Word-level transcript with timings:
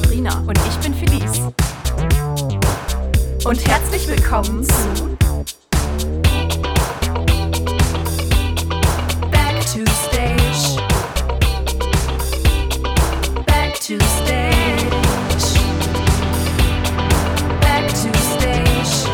Sabrina. 0.00 0.44
Und 0.46 0.56
ich 0.68 0.76
bin 0.76 0.94
Felice. 0.94 1.52
Und 3.44 3.66
herzlich 3.66 4.06
willkommen 4.06 4.62
zu 4.62 5.18
Back 9.32 9.60
to 9.72 9.84
Stage. 10.06 10.80
Back 13.44 13.74
to 13.80 13.98
Stage. 14.20 15.58
Back 17.60 17.88
to 17.88 18.12
Stage. 18.36 19.08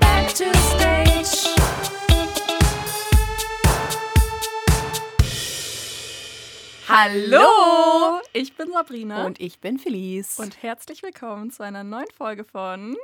Back 0.00 0.34
to 0.34 0.46
Stage. 0.72 1.50
Hallo! 6.88 7.63
Ich 8.44 8.54
bin 8.58 8.70
Sabrina. 8.70 9.24
Und 9.24 9.40
ich 9.40 9.58
bin 9.58 9.78
Felice. 9.78 10.38
und 10.38 10.62
herzlich 10.62 11.02
willkommen 11.02 11.50
zu 11.50 11.62
einer 11.62 11.82
neuen 11.82 12.10
Folge 12.14 12.44
von 12.44 12.94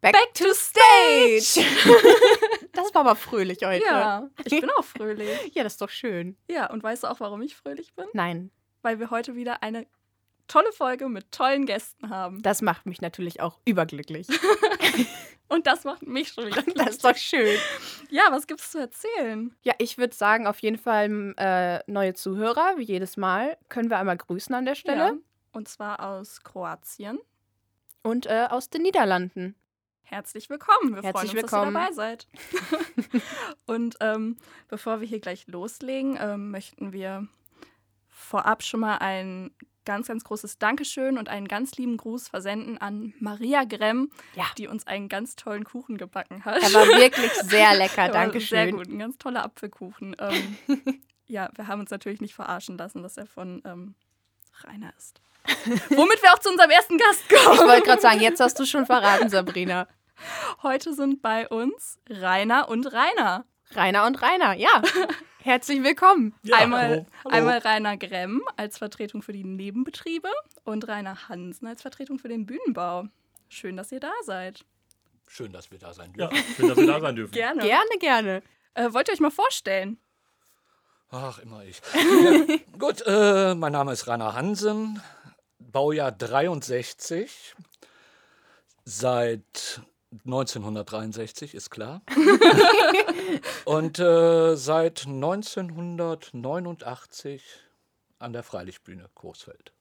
back, 0.00 0.12
Back 0.12 0.34
to 0.34 0.44
Stage. 0.54 1.66
Das 2.72 2.94
war 2.94 3.00
aber 3.00 3.16
fröhlich 3.16 3.64
heute. 3.64 3.84
Ja, 3.84 4.30
ich 4.44 4.60
bin 4.60 4.70
auch 4.78 4.84
fröhlich. 4.84 5.52
Ja, 5.54 5.64
das 5.64 5.72
ist 5.72 5.80
doch 5.82 5.90
schön. 5.90 6.36
Ja, 6.48 6.70
und 6.70 6.84
weißt 6.84 7.02
du 7.02 7.08
auch, 7.08 7.18
warum 7.18 7.42
ich 7.42 7.56
fröhlich 7.56 7.94
bin? 7.94 8.04
Nein, 8.12 8.52
Weil 8.82 9.00
wir 9.00 9.10
heute 9.10 9.34
wieder 9.34 9.60
eine 9.64 9.88
tolle 10.46 10.70
Folge 10.70 11.08
mit 11.08 11.32
tollen 11.32 11.66
Gästen 11.66 12.08
haben. 12.08 12.42
das 12.42 12.62
macht 12.62 12.86
mich 12.86 13.00
natürlich 13.00 13.40
auch 13.40 13.58
überglücklich. 13.64 14.28
Und 15.48 15.66
das 15.66 15.84
macht 15.84 16.02
mich 16.06 16.28
schon 16.28 16.46
wieder 16.46 16.62
Das 16.74 16.96
ist 16.96 17.04
doch 17.04 17.16
schön. 17.16 17.56
Ja, 18.10 18.24
was 18.30 18.46
gibt's 18.46 18.72
zu 18.72 18.78
erzählen? 18.78 19.54
Ja, 19.62 19.74
ich 19.78 19.98
würde 19.98 20.14
sagen, 20.14 20.46
auf 20.46 20.58
jeden 20.58 20.78
Fall 20.78 21.34
äh, 21.36 21.80
neue 21.90 22.14
Zuhörer, 22.14 22.74
wie 22.76 22.82
jedes 22.82 23.16
Mal. 23.16 23.56
Können 23.68 23.90
wir 23.90 23.98
einmal 23.98 24.16
grüßen 24.16 24.54
an 24.54 24.64
der 24.64 24.74
Stelle. 24.74 24.98
Ja, 24.98 25.14
und 25.52 25.68
zwar 25.68 26.00
aus 26.00 26.42
Kroatien. 26.42 27.18
Und 28.02 28.26
äh, 28.26 28.46
aus 28.50 28.70
den 28.70 28.82
Niederlanden. 28.82 29.54
Herzlich 30.02 30.48
willkommen. 30.48 30.94
Wir 30.94 31.02
Herzlich 31.02 31.32
freuen 31.32 31.44
uns, 31.44 31.52
willkommen. 31.52 31.74
dass 31.74 31.82
ihr 31.82 31.88
dabei 31.88 31.92
seid. 31.94 33.22
und 33.66 33.96
ähm, 34.00 34.36
bevor 34.68 35.00
wir 35.00 35.08
hier 35.08 35.18
gleich 35.18 35.48
loslegen, 35.48 36.16
ähm, 36.20 36.52
möchten 36.52 36.92
wir 36.92 37.26
vorab 38.08 38.62
schon 38.62 38.80
mal 38.80 38.98
ein 38.98 39.50
ganz, 39.86 40.08
ganz 40.08 40.22
großes 40.24 40.58
Dankeschön 40.58 41.16
und 41.16 41.30
einen 41.30 41.48
ganz 41.48 41.72
lieben 41.76 41.96
Gruß 41.96 42.28
versenden 42.28 42.76
an 42.76 43.14
Maria 43.18 43.64
Gremm, 43.64 44.10
Ja. 44.34 44.44
die 44.58 44.66
uns 44.68 44.86
einen 44.86 45.08
ganz 45.08 45.34
tollen 45.36 45.64
Kuchen 45.64 45.96
gebacken 45.96 46.44
hat. 46.44 46.62
Er 46.62 46.74
war 46.74 46.86
wirklich 46.88 47.32
sehr 47.44 47.74
lecker, 47.74 48.04
Der 48.04 48.12
Dankeschön. 48.12 48.58
Sehr 48.58 48.72
gut, 48.72 48.88
ein 48.88 48.98
ganz 48.98 49.16
toller 49.16 49.42
Apfelkuchen. 49.44 50.14
Ähm, 50.18 50.58
ja, 51.26 51.48
wir 51.54 51.66
haben 51.68 51.80
uns 51.80 51.90
natürlich 51.90 52.20
nicht 52.20 52.34
verarschen 52.34 52.76
lassen, 52.76 53.02
dass 53.02 53.16
er 53.16 53.26
von 53.26 53.62
ähm, 53.64 53.94
Rainer 54.64 54.92
ist. 54.98 55.20
Womit 55.90 56.22
wir 56.22 56.32
auch 56.34 56.40
zu 56.40 56.50
unserem 56.50 56.70
ersten 56.70 56.98
Gast 56.98 57.22
Ich 57.30 57.36
kommen. 57.44 57.60
wollte 57.68 57.82
gerade 57.86 58.02
sagen, 58.02 58.20
jetzt 58.20 58.40
hast 58.40 58.58
du 58.58 58.66
schon 58.66 58.84
verraten, 58.84 59.28
Sabrina. 59.30 59.86
Heute 60.62 60.92
sind 60.92 61.22
bei 61.22 61.48
uns 61.48 61.98
Rainer 62.10 62.68
und 62.68 62.86
Rainer. 62.92 63.44
Rainer 63.72 64.06
und 64.06 64.20
Rainer, 64.22 64.54
ja. 64.54 64.82
Herzlich 65.46 65.80
willkommen. 65.84 66.34
Ja, 66.42 66.56
einmal, 66.56 66.88
hallo. 66.88 67.06
Hallo. 67.24 67.34
einmal 67.36 67.58
Rainer 67.58 67.96
Gremm 67.96 68.42
als 68.56 68.78
Vertretung 68.78 69.22
für 69.22 69.32
die 69.32 69.44
Nebenbetriebe 69.44 70.28
und 70.64 70.88
Rainer 70.88 71.28
Hansen 71.28 71.68
als 71.68 71.82
Vertretung 71.82 72.18
für 72.18 72.26
den 72.26 72.46
Bühnenbau. 72.46 73.04
Schön, 73.48 73.76
dass 73.76 73.92
ihr 73.92 74.00
da 74.00 74.10
seid. 74.24 74.64
Schön, 75.28 75.52
dass 75.52 75.70
wir 75.70 75.78
da 75.78 75.94
sein 75.94 76.12
Ja, 76.16 76.26
dürfen. 76.26 76.54
schön, 76.56 76.68
dass 76.68 76.78
wir 76.78 76.86
da 76.88 76.98
sein 77.00 77.14
dürfen. 77.14 77.32
Gerne. 77.32 77.62
Gerne, 77.62 77.98
gerne. 78.00 78.42
Äh, 78.74 78.92
wollt 78.92 79.08
ihr 79.08 79.12
euch 79.12 79.20
mal 79.20 79.30
vorstellen? 79.30 80.00
Ach, 81.10 81.38
immer 81.38 81.62
ich. 81.64 81.80
Ja, 81.94 82.56
gut, 82.80 83.04
äh, 83.06 83.54
mein 83.54 83.70
Name 83.70 83.92
ist 83.92 84.08
Rainer 84.08 84.34
Hansen, 84.34 85.00
Baujahr 85.60 86.10
63, 86.10 87.54
seit 88.84 89.80
1963, 90.24 91.54
ist 91.54 91.70
klar. 91.70 92.02
Und 93.64 93.98
äh, 93.98 94.54
seit 94.56 95.06
1989 95.06 97.42
an 98.18 98.32
der 98.32 98.42
Freilichtbühne 98.42 99.10
Coesfeld. 99.14 99.72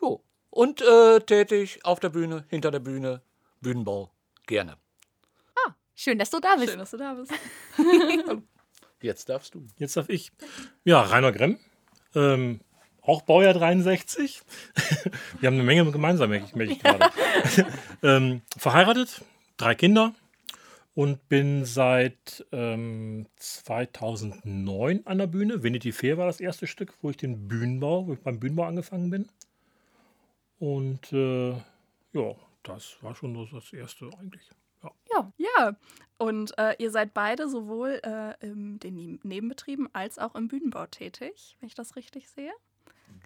Jo. 0.00 0.22
Und 0.50 0.80
äh, 0.82 1.18
tätig 1.20 1.84
auf 1.84 2.00
der 2.00 2.10
Bühne, 2.10 2.44
hinter 2.48 2.70
der 2.70 2.80
Bühne, 2.80 3.22
Bühnenbau, 3.60 4.10
gerne. 4.46 4.76
Schön, 6.00 6.16
dass 6.16 6.30
du 6.30 6.38
da 6.38 6.54
bist. 6.54 6.70
Schön, 6.70 6.78
dass 6.78 6.92
du 6.92 6.96
da 6.96 7.14
bist. 7.14 7.32
Jetzt 9.02 9.28
darfst 9.28 9.52
du. 9.52 9.66
Jetzt 9.78 9.96
darf 9.96 10.08
ich. 10.08 10.30
Ja, 10.84 11.00
Rainer 11.00 11.32
Gremm, 11.32 11.58
ähm, 12.14 12.60
auch 13.08 13.22
Baujahr 13.22 13.54
63. 13.54 14.42
Wir 15.40 15.46
haben 15.46 15.54
eine 15.54 15.62
Menge 15.62 15.90
gemeinsam, 15.90 16.30
merke 16.30 16.46
ich, 16.46 16.54
merke 16.54 16.72
ich 16.72 16.78
gerade. 16.80 17.10
ähm, 18.02 18.42
verheiratet, 18.56 19.22
drei 19.56 19.74
Kinder 19.74 20.14
und 20.94 21.28
bin 21.28 21.64
seit 21.64 22.44
ähm, 22.52 23.26
2009 23.36 25.06
an 25.06 25.18
der 25.18 25.26
Bühne. 25.26 25.62
Vanity 25.64 25.92
Fair 25.92 26.18
war 26.18 26.26
das 26.26 26.40
erste 26.40 26.66
Stück, 26.66 26.92
wo 27.02 27.10
ich 27.10 27.16
den 27.16 27.48
Bühnenbau, 27.48 28.06
wo 28.06 28.12
ich 28.12 28.20
beim 28.20 28.38
Bühnenbau 28.40 28.64
angefangen 28.64 29.10
bin. 29.10 29.28
Und 30.58 31.12
äh, 31.12 31.50
ja, 32.12 32.34
das 32.62 32.96
war 33.00 33.14
schon 33.14 33.34
so 33.34 33.44
das 33.56 33.72
erste 33.72 34.10
eigentlich. 34.18 34.42
Ja. 34.82 34.90
Ja. 35.12 35.32
Ja, 35.38 35.76
und 36.18 36.56
äh, 36.58 36.74
ihr 36.78 36.90
seid 36.90 37.14
beide 37.14 37.48
sowohl 37.48 38.00
äh, 38.02 38.34
in 38.44 38.78
den 38.80 38.94
Neben- 38.94 39.20
Nebenbetrieben 39.22 39.88
als 39.92 40.18
auch 40.18 40.34
im 40.34 40.48
Bühnenbau 40.48 40.86
tätig, 40.86 41.56
wenn 41.60 41.68
ich 41.68 41.74
das 41.74 41.96
richtig 41.96 42.28
sehe. 42.28 42.52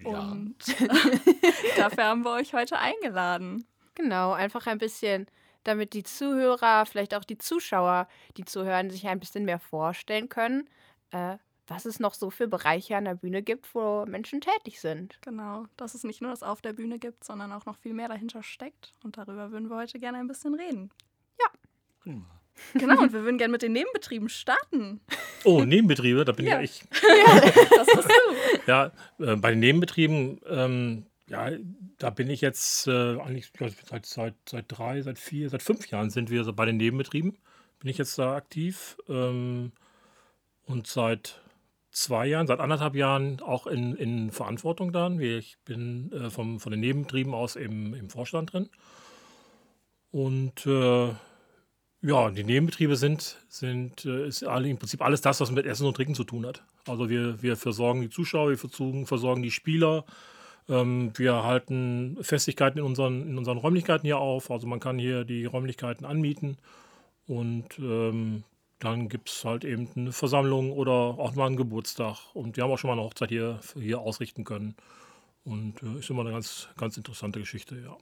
Ja. 0.04 0.18
Und 0.32 0.56
dafür 1.76 2.04
haben 2.04 2.24
wir 2.24 2.32
euch 2.32 2.54
heute 2.54 2.78
eingeladen. 2.78 3.64
Genau, 3.94 4.32
einfach 4.32 4.66
ein 4.66 4.78
bisschen, 4.78 5.26
damit 5.64 5.92
die 5.92 6.02
Zuhörer, 6.02 6.86
vielleicht 6.86 7.14
auch 7.14 7.24
die 7.24 7.38
Zuschauer, 7.38 8.08
die 8.36 8.44
zuhören, 8.44 8.90
sich 8.90 9.06
ein 9.06 9.20
bisschen 9.20 9.44
mehr 9.44 9.58
vorstellen 9.60 10.28
können, 10.28 10.68
äh, 11.10 11.36
was 11.68 11.84
es 11.84 12.00
noch 12.00 12.14
so 12.14 12.30
für 12.30 12.48
Bereiche 12.48 12.96
an 12.96 13.04
der 13.04 13.14
Bühne 13.14 13.42
gibt, 13.42 13.74
wo 13.74 14.04
Menschen 14.06 14.40
tätig 14.40 14.80
sind. 14.80 15.18
Genau, 15.22 15.66
dass 15.76 15.94
es 15.94 16.02
nicht 16.04 16.20
nur 16.20 16.30
das 16.30 16.42
auf 16.42 16.60
der 16.60 16.72
Bühne 16.72 16.98
gibt, 16.98 17.22
sondern 17.24 17.52
auch 17.52 17.66
noch 17.66 17.76
viel 17.78 17.94
mehr 17.94 18.08
dahinter 18.08 18.42
steckt. 18.42 18.94
Und 19.04 19.16
darüber 19.16 19.52
würden 19.52 19.70
wir 19.70 19.76
heute 19.76 19.98
gerne 19.98 20.18
ein 20.18 20.26
bisschen 20.26 20.54
reden. 20.54 20.90
Prima. 22.02 22.24
Genau, 22.74 23.00
und 23.00 23.12
wir 23.12 23.22
würden 23.22 23.38
gerne 23.38 23.52
mit 23.52 23.62
den 23.62 23.72
Nebenbetrieben 23.72 24.28
starten. 24.28 25.00
Oh, 25.44 25.62
Nebenbetriebe, 25.64 26.24
da 26.24 26.32
bin 26.32 26.46
Ja. 26.46 26.56
ja 26.56 26.62
ich. 26.62 26.82
Das 27.76 27.86
bist 27.86 28.08
du. 28.08 28.21
Ja, 28.66 28.92
äh, 29.18 29.36
bei 29.36 29.50
den 29.50 29.60
Nebenbetrieben, 29.60 30.40
ähm, 30.48 31.06
ja, 31.28 31.50
da 31.98 32.10
bin 32.10 32.30
ich 32.30 32.40
jetzt 32.40 32.86
äh, 32.86 33.18
eigentlich 33.20 33.52
ja, 33.58 33.68
seit, 33.84 34.06
seit, 34.06 34.34
seit 34.48 34.64
drei, 34.68 35.02
seit 35.02 35.18
vier, 35.18 35.48
seit 35.50 35.62
fünf 35.62 35.88
Jahren 35.88 36.10
sind 36.10 36.30
wir 36.30 36.44
so 36.44 36.52
bei 36.52 36.66
den 36.66 36.76
Nebenbetrieben. 36.76 37.38
Bin 37.80 37.90
ich 37.90 37.98
jetzt 37.98 38.18
da 38.18 38.36
aktiv 38.36 38.96
ähm, 39.08 39.72
und 40.66 40.86
seit 40.86 41.40
zwei 41.90 42.26
Jahren, 42.26 42.46
seit 42.46 42.60
anderthalb 42.60 42.94
Jahren 42.94 43.40
auch 43.40 43.66
in, 43.66 43.94
in 43.96 44.30
Verantwortung 44.30 44.92
dann. 44.92 45.20
Ich 45.20 45.58
bin 45.64 46.12
äh, 46.12 46.30
vom, 46.30 46.60
von 46.60 46.70
den 46.70 46.80
Nebenbetrieben 46.80 47.34
aus 47.34 47.56
im, 47.56 47.94
im 47.94 48.10
Vorstand 48.10 48.52
drin. 48.52 48.68
Und 50.10 50.66
äh, 50.66 51.14
ja, 52.02 52.30
die 52.30 52.44
Nebenbetriebe 52.44 52.96
sind, 52.96 53.38
sind 53.48 54.04
äh, 54.04 54.26
ist 54.26 54.42
im 54.42 54.78
Prinzip 54.78 55.02
alles 55.02 55.20
das, 55.20 55.40
was 55.40 55.50
mit 55.50 55.66
Essen 55.66 55.86
und 55.86 55.94
Trinken 55.94 56.14
zu 56.14 56.24
tun 56.24 56.44
hat. 56.46 56.62
Also 56.86 57.08
wir, 57.08 57.42
wir 57.42 57.56
versorgen 57.56 58.00
die 58.00 58.10
Zuschauer, 58.10 58.50
wir 58.50 58.58
versorgen, 58.58 59.06
versorgen 59.06 59.42
die 59.42 59.52
Spieler, 59.52 60.04
ähm, 60.68 61.12
wir 61.16 61.44
halten 61.44 62.18
Festigkeiten 62.22 62.78
in 62.78 62.84
unseren, 62.84 63.22
in 63.28 63.38
unseren 63.38 63.58
Räumlichkeiten 63.58 64.04
hier 64.04 64.18
auf. 64.18 64.50
Also 64.50 64.66
man 64.66 64.80
kann 64.80 64.98
hier 64.98 65.24
die 65.24 65.44
Räumlichkeiten 65.44 66.04
anmieten 66.04 66.58
und 67.26 67.78
ähm, 67.78 68.42
dann 68.80 69.08
gibt 69.08 69.30
es 69.30 69.44
halt 69.44 69.64
eben 69.64 69.88
eine 69.94 70.12
Versammlung 70.12 70.72
oder 70.72 70.92
auch 70.92 71.34
mal 71.36 71.46
einen 71.46 71.56
Geburtstag. 71.56 72.16
Und 72.34 72.56
wir 72.56 72.64
haben 72.64 72.72
auch 72.72 72.78
schon 72.78 72.88
mal 72.88 72.94
eine 72.94 73.02
Hochzeit 73.02 73.28
hier, 73.28 73.60
hier 73.78 74.00
ausrichten 74.00 74.42
können. 74.42 74.74
Und 75.44 75.82
äh, 75.82 76.00
ist 76.00 76.10
immer 76.10 76.22
eine 76.22 76.32
ganz, 76.32 76.68
ganz 76.76 76.96
interessante 76.96 77.38
Geschichte, 77.38 77.76
ja. 77.76 77.96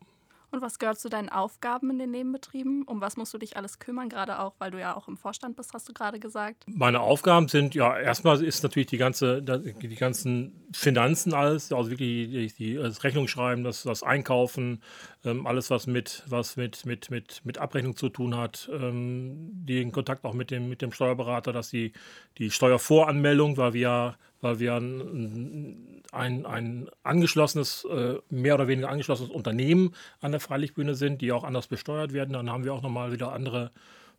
Und 0.52 0.62
was 0.62 0.78
gehört 0.78 0.98
zu 0.98 1.08
deinen 1.08 1.28
Aufgaben 1.28 1.90
in 1.90 1.98
den 1.98 2.10
Nebenbetrieben? 2.10 2.82
Um 2.82 3.00
was 3.00 3.16
musst 3.16 3.32
du 3.32 3.38
dich 3.38 3.56
alles 3.56 3.78
kümmern, 3.78 4.08
gerade 4.08 4.40
auch, 4.40 4.54
weil 4.58 4.72
du 4.72 4.80
ja 4.80 4.96
auch 4.96 5.06
im 5.06 5.16
Vorstand 5.16 5.56
bist, 5.56 5.72
hast 5.74 5.88
du 5.88 5.92
gerade 5.92 6.18
gesagt. 6.18 6.64
Meine 6.66 7.00
Aufgaben 7.00 7.46
sind, 7.46 7.74
ja, 7.74 7.96
erstmal 7.96 8.42
ist 8.42 8.62
natürlich 8.62 8.88
die 8.88 8.98
ganze, 8.98 9.42
die 9.42 9.94
ganzen 9.94 10.68
Finanzen 10.72 11.34
alles, 11.34 11.72
also 11.72 11.90
wirklich 11.90 12.54
die, 12.54 12.74
das 12.74 13.04
Rechnungsschreiben, 13.04 13.62
das, 13.62 13.84
das 13.84 14.02
Einkaufen, 14.02 14.82
ähm, 15.24 15.46
alles, 15.46 15.70
was 15.70 15.86
mit, 15.86 16.24
was 16.26 16.56
mit, 16.56 16.84
mit, 16.84 17.10
mit, 17.10 17.42
mit 17.44 17.58
Abrechnung 17.58 17.94
zu 17.96 18.08
tun 18.08 18.36
hat, 18.36 18.68
ähm, 18.72 19.50
den 19.52 19.92
Kontakt 19.92 20.24
auch 20.24 20.34
mit 20.34 20.50
dem, 20.50 20.68
mit 20.68 20.82
dem 20.82 20.92
Steuerberater, 20.92 21.52
dass 21.52 21.70
die, 21.70 21.92
die 22.38 22.50
Steuervoranmeldung, 22.50 23.56
weil 23.56 23.72
wir, 23.72 24.16
weil 24.40 24.58
wir 24.58 24.74
ein, 24.74 26.02
ein, 26.12 26.46
ein 26.46 26.90
angeschlossenes, 27.02 27.84
äh, 27.84 28.18
mehr 28.30 28.54
oder 28.54 28.68
weniger 28.68 28.88
angeschlossenes 28.88 29.30
Unternehmen 29.30 29.94
an 30.20 30.32
der 30.32 30.40
Freilichtbühne 30.40 30.94
sind, 30.94 31.20
die 31.20 31.32
auch 31.32 31.44
anders 31.44 31.66
besteuert 31.66 32.12
werden, 32.12 32.32
dann 32.32 32.50
haben 32.50 32.64
wir 32.64 32.74
auch 32.74 32.82
nochmal 32.82 33.12
wieder 33.12 33.32
andere 33.32 33.70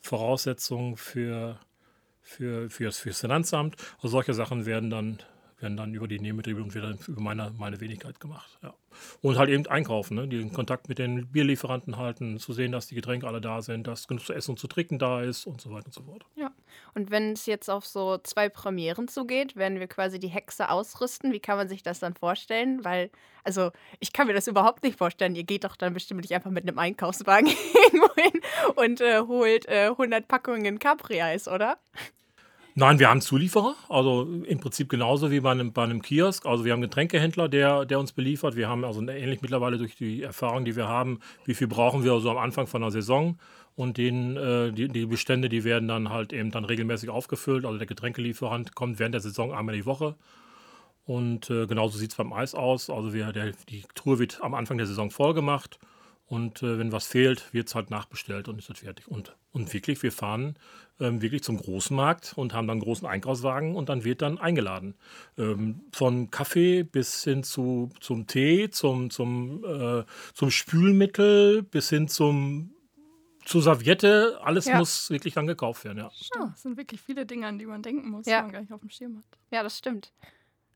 Voraussetzungen 0.01 0.97
für, 0.97 1.59
für, 2.21 2.69
fürs, 2.69 2.99
fürs 2.99 3.21
Finanzamt. 3.21 3.75
Also 3.97 4.09
solche 4.09 4.33
Sachen 4.33 4.65
werden 4.65 4.89
dann 4.89 5.19
werden 5.61 5.77
dann 5.77 5.93
über 5.93 6.07
die 6.07 6.19
Nebenbetriebe 6.19 6.61
und 6.61 6.73
wieder 6.75 6.95
über 7.07 7.21
meine, 7.21 7.53
meine 7.57 7.79
Wenigkeit 7.79 8.19
gemacht. 8.19 8.57
Ja. 8.61 8.73
Und 9.21 9.37
halt 9.37 9.49
eben 9.49 9.65
einkaufen, 9.67 10.15
ne? 10.15 10.27
den 10.27 10.51
Kontakt 10.51 10.89
mit 10.89 10.99
den 10.99 11.27
Bierlieferanten 11.27 11.97
halten, 11.97 12.39
zu 12.39 12.53
sehen, 12.53 12.71
dass 12.71 12.87
die 12.87 12.95
Getränke 12.95 13.27
alle 13.27 13.41
da 13.41 13.61
sind, 13.61 13.87
dass 13.87 14.07
genug 14.07 14.25
zu 14.25 14.33
essen 14.33 14.51
und 14.51 14.57
zu 14.57 14.67
trinken 14.67 14.99
da 14.99 15.21
ist 15.21 15.45
und 15.45 15.61
so 15.61 15.71
weiter 15.71 15.87
und 15.87 15.93
so 15.93 16.03
fort. 16.03 16.25
Ja. 16.35 16.51
Und 16.93 17.11
wenn 17.11 17.33
es 17.33 17.45
jetzt 17.45 17.69
auf 17.69 17.85
so 17.85 18.17
zwei 18.17 18.49
Premieren 18.49 19.07
zugeht, 19.07 19.55
werden 19.55 19.79
wir 19.79 19.87
quasi 19.87 20.19
die 20.19 20.27
Hexe 20.27 20.69
ausrüsten. 20.69 21.31
Wie 21.31 21.39
kann 21.39 21.57
man 21.57 21.69
sich 21.69 21.83
das 21.83 21.99
dann 21.99 22.13
vorstellen? 22.13 22.83
Weil, 22.83 23.09
also, 23.43 23.71
ich 23.99 24.13
kann 24.13 24.27
mir 24.27 24.33
das 24.33 24.47
überhaupt 24.47 24.83
nicht 24.83 24.97
vorstellen. 24.97 25.35
Ihr 25.35 25.43
geht 25.43 25.63
doch 25.63 25.75
dann 25.75 25.93
bestimmt 25.93 26.21
nicht 26.21 26.33
einfach 26.33 26.51
mit 26.51 26.67
einem 26.67 26.79
Einkaufswagen 26.79 27.47
irgendwo 27.85 28.13
hin 28.15 28.41
und 28.75 29.01
äh, 29.01 29.21
holt 29.21 29.67
äh, 29.67 29.87
100 29.87 30.27
Packungen 30.27 30.79
Capri-Eis, 30.79 31.47
oder? 31.47 31.77
Nein, 32.73 32.99
wir 32.99 33.09
haben 33.09 33.19
Zulieferer, 33.19 33.75
also 33.89 34.23
im 34.23 34.59
Prinzip 34.59 34.87
genauso 34.87 35.29
wie 35.29 35.41
bei 35.41 35.51
einem, 35.51 35.73
bei 35.73 35.83
einem 35.83 36.01
Kiosk. 36.01 36.45
Also 36.45 36.63
wir 36.63 36.71
haben 36.71 36.79
einen 36.79 36.89
Getränkehändler, 36.89 37.49
der, 37.49 37.83
der 37.83 37.99
uns 37.99 38.13
beliefert. 38.13 38.55
Wir 38.55 38.69
haben 38.69 38.85
also 38.85 39.01
ähnlich 39.01 39.41
mittlerweile 39.41 39.77
durch 39.77 39.97
die 39.97 40.23
Erfahrung, 40.23 40.63
die 40.63 40.77
wir 40.77 40.87
haben, 40.87 41.19
wie 41.43 41.53
viel 41.53 41.67
brauchen 41.67 42.05
wir 42.05 42.17
so 42.21 42.31
am 42.31 42.37
Anfang 42.37 42.67
von 42.67 42.81
der 42.81 42.91
Saison. 42.91 43.37
Und 43.75 43.97
den, 43.97 44.37
äh, 44.37 44.71
die, 44.71 44.87
die 44.87 45.05
Bestände, 45.05 45.49
die 45.49 45.65
werden 45.65 45.89
dann 45.89 46.09
halt 46.09 46.31
eben 46.31 46.51
dann 46.51 46.63
regelmäßig 46.63 47.09
aufgefüllt. 47.09 47.65
Also 47.65 47.77
der 47.77 47.87
Getränkelieferant 47.87 48.73
kommt 48.73 48.99
während 48.99 49.15
der 49.15 49.21
Saison 49.21 49.53
einmal 49.53 49.75
die 49.75 49.85
Woche. 49.85 50.15
Und 51.05 51.49
äh, 51.49 51.67
genauso 51.67 51.97
sieht 51.97 52.11
es 52.11 52.17
beim 52.17 52.31
Eis 52.31 52.55
aus. 52.55 52.89
Also 52.89 53.13
wir, 53.13 53.33
der, 53.33 53.51
die 53.67 53.83
Tour 53.95 54.17
wird 54.19 54.39
am 54.41 54.53
Anfang 54.53 54.77
der 54.77 54.87
Saison 54.87 55.11
voll 55.11 55.33
gemacht. 55.33 55.77
Und 56.31 56.63
äh, 56.63 56.79
wenn 56.79 56.93
was 56.93 57.07
fehlt, 57.07 57.53
wird 57.53 57.67
es 57.67 57.75
halt 57.75 57.89
nachbestellt 57.89 58.47
und 58.47 58.57
ist 58.57 58.69
das 58.69 58.79
fertig. 58.79 59.05
Und, 59.09 59.35
und 59.51 59.73
wirklich, 59.73 60.01
wir 60.01 60.13
fahren 60.13 60.55
ähm, 61.01 61.21
wirklich 61.21 61.43
zum 61.43 61.57
Großmarkt 61.57 62.37
und 62.37 62.53
haben 62.53 62.67
dann 62.67 62.75
einen 62.75 62.83
großen 62.83 63.05
Einkaufswagen 63.05 63.75
und 63.75 63.89
dann 63.89 64.05
wird 64.05 64.21
dann 64.21 64.37
eingeladen. 64.37 64.95
Ähm, 65.37 65.81
von 65.91 66.31
Kaffee 66.31 66.83
bis 66.83 67.25
hin 67.25 67.43
zu, 67.43 67.89
zum 67.99 68.27
Tee, 68.27 68.69
zum, 68.69 69.09
zum, 69.09 69.65
äh, 69.65 70.05
zum 70.33 70.51
Spülmittel 70.51 71.63
bis 71.63 71.89
hin 71.89 72.07
zum 72.07 72.73
zur 73.43 73.61
Serviette, 73.63 74.39
alles 74.43 74.67
Ja. 74.67 74.77
muss 74.77 75.09
wirklich 75.09 75.33
dann 75.33 75.47
gekauft 75.47 75.83
werden, 75.83 75.97
ja. 75.97 76.11
Stimmt, 76.13 76.55
es 76.55 76.61
sind 76.61 76.77
wirklich 76.77 77.01
viele 77.01 77.25
Dinge, 77.25 77.47
an 77.47 77.57
die 77.59 77.65
man 77.65 77.81
denken 77.81 78.09
muss, 78.09 78.25
Ja. 78.27 78.37
die 78.37 78.43
man 78.43 78.51
gar 78.53 78.61
nicht 78.61 78.71
auf 78.71 78.79
dem 78.81 78.89
Schirm 78.91 79.17
hat. 79.17 79.39
Ja, 79.51 79.63
das 79.63 79.77
stimmt. 79.79 80.13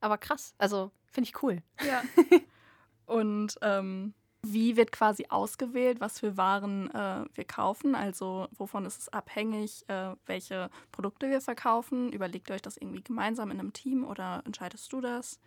Aber 0.01 0.17
krass. 0.17 0.53
Also, 0.57 0.91
finde 1.11 1.29
ich 1.29 1.43
cool. 1.43 1.61
Ja. 1.87 2.01
Und 3.05 3.57
ähm, 3.61 4.13
wie 4.45 4.77
wird 4.77 4.91
quasi 4.91 5.25
ausgewählt, 5.29 5.99
was 5.99 6.19
für 6.19 6.37
Waren 6.37 6.89
äh, 6.91 7.25
wir 7.33 7.45
kaufen? 7.45 7.95
Also 7.95 8.47
wovon 8.57 8.85
ist 8.85 9.01
es 9.01 9.09
abhängig, 9.09 9.83
äh, 9.87 10.11
welche 10.25 10.69
Produkte 10.91 11.29
wir 11.29 11.41
verkaufen? 11.41 12.11
Überlegt 12.11 12.49
ihr 12.49 12.55
euch 12.55 12.61
das 12.61 12.77
irgendwie 12.77 13.03
gemeinsam 13.03 13.51
in 13.51 13.59
einem 13.59 13.73
Team 13.73 14.03
oder 14.03 14.41
entscheidest 14.45 14.91
du 14.93 15.01
das? 15.01 15.39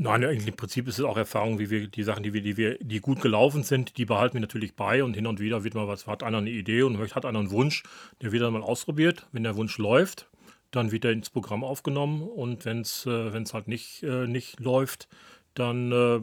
Nein, 0.00 0.22
im 0.22 0.54
Prinzip 0.54 0.86
ist 0.86 1.00
es 1.00 1.04
auch 1.04 1.16
Erfahrung, 1.16 1.58
wie 1.58 1.70
wir 1.70 1.88
die 1.88 2.04
Sachen, 2.04 2.22
die 2.22 2.32
wir, 2.32 2.40
die 2.40 2.56
wir, 2.56 2.78
die 2.78 3.00
gut 3.00 3.20
gelaufen 3.20 3.64
sind, 3.64 3.98
die 3.98 4.04
behalten 4.04 4.34
wir 4.34 4.40
natürlich 4.40 4.76
bei 4.76 5.02
und 5.02 5.14
hin 5.14 5.26
und 5.26 5.40
wieder 5.40 5.64
wird 5.64 5.74
mal 5.74 5.88
was, 5.88 6.06
hat 6.06 6.22
einer 6.22 6.38
eine 6.38 6.50
Idee 6.50 6.82
und 6.82 7.00
hat 7.00 7.24
einer 7.24 7.40
einen 7.40 7.50
Wunsch, 7.50 7.82
der 8.22 8.30
wird 8.30 8.44
dann 8.44 8.52
mal 8.52 8.62
ausprobiert. 8.62 9.26
Wenn 9.32 9.42
der 9.42 9.56
Wunsch 9.56 9.76
läuft, 9.76 10.28
dann 10.70 10.92
wird 10.92 11.04
er 11.04 11.10
ins 11.10 11.30
Programm 11.30 11.64
aufgenommen 11.64 12.22
und 12.22 12.64
wenn 12.64 12.82
es 12.82 13.06
äh, 13.06 13.32
halt 13.32 13.66
nicht, 13.66 14.04
äh, 14.04 14.28
nicht 14.28 14.60
läuft, 14.60 15.08
dann 15.58 15.92
äh, 15.92 16.20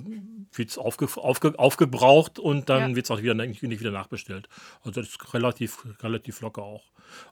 wird 0.58 0.70
es 0.70 0.78
aufge, 0.78 1.08
aufge, 1.18 1.58
aufgebraucht 1.60 2.40
und 2.40 2.70
dann 2.70 2.92
Ja. 2.92 2.96
wird 2.96 3.06
es 3.06 3.12
auch 3.12 3.22
wieder, 3.22 3.34
nicht, 3.34 3.62
nicht 3.64 3.80
wieder 3.80 3.92
nachbestellt. 3.92 4.48
Also 4.84 5.02
das 5.02 5.10
ist 5.10 5.34
relativ, 5.34 5.86
relativ 6.04 6.42
locker 6.42 6.64
auch. 6.64 6.84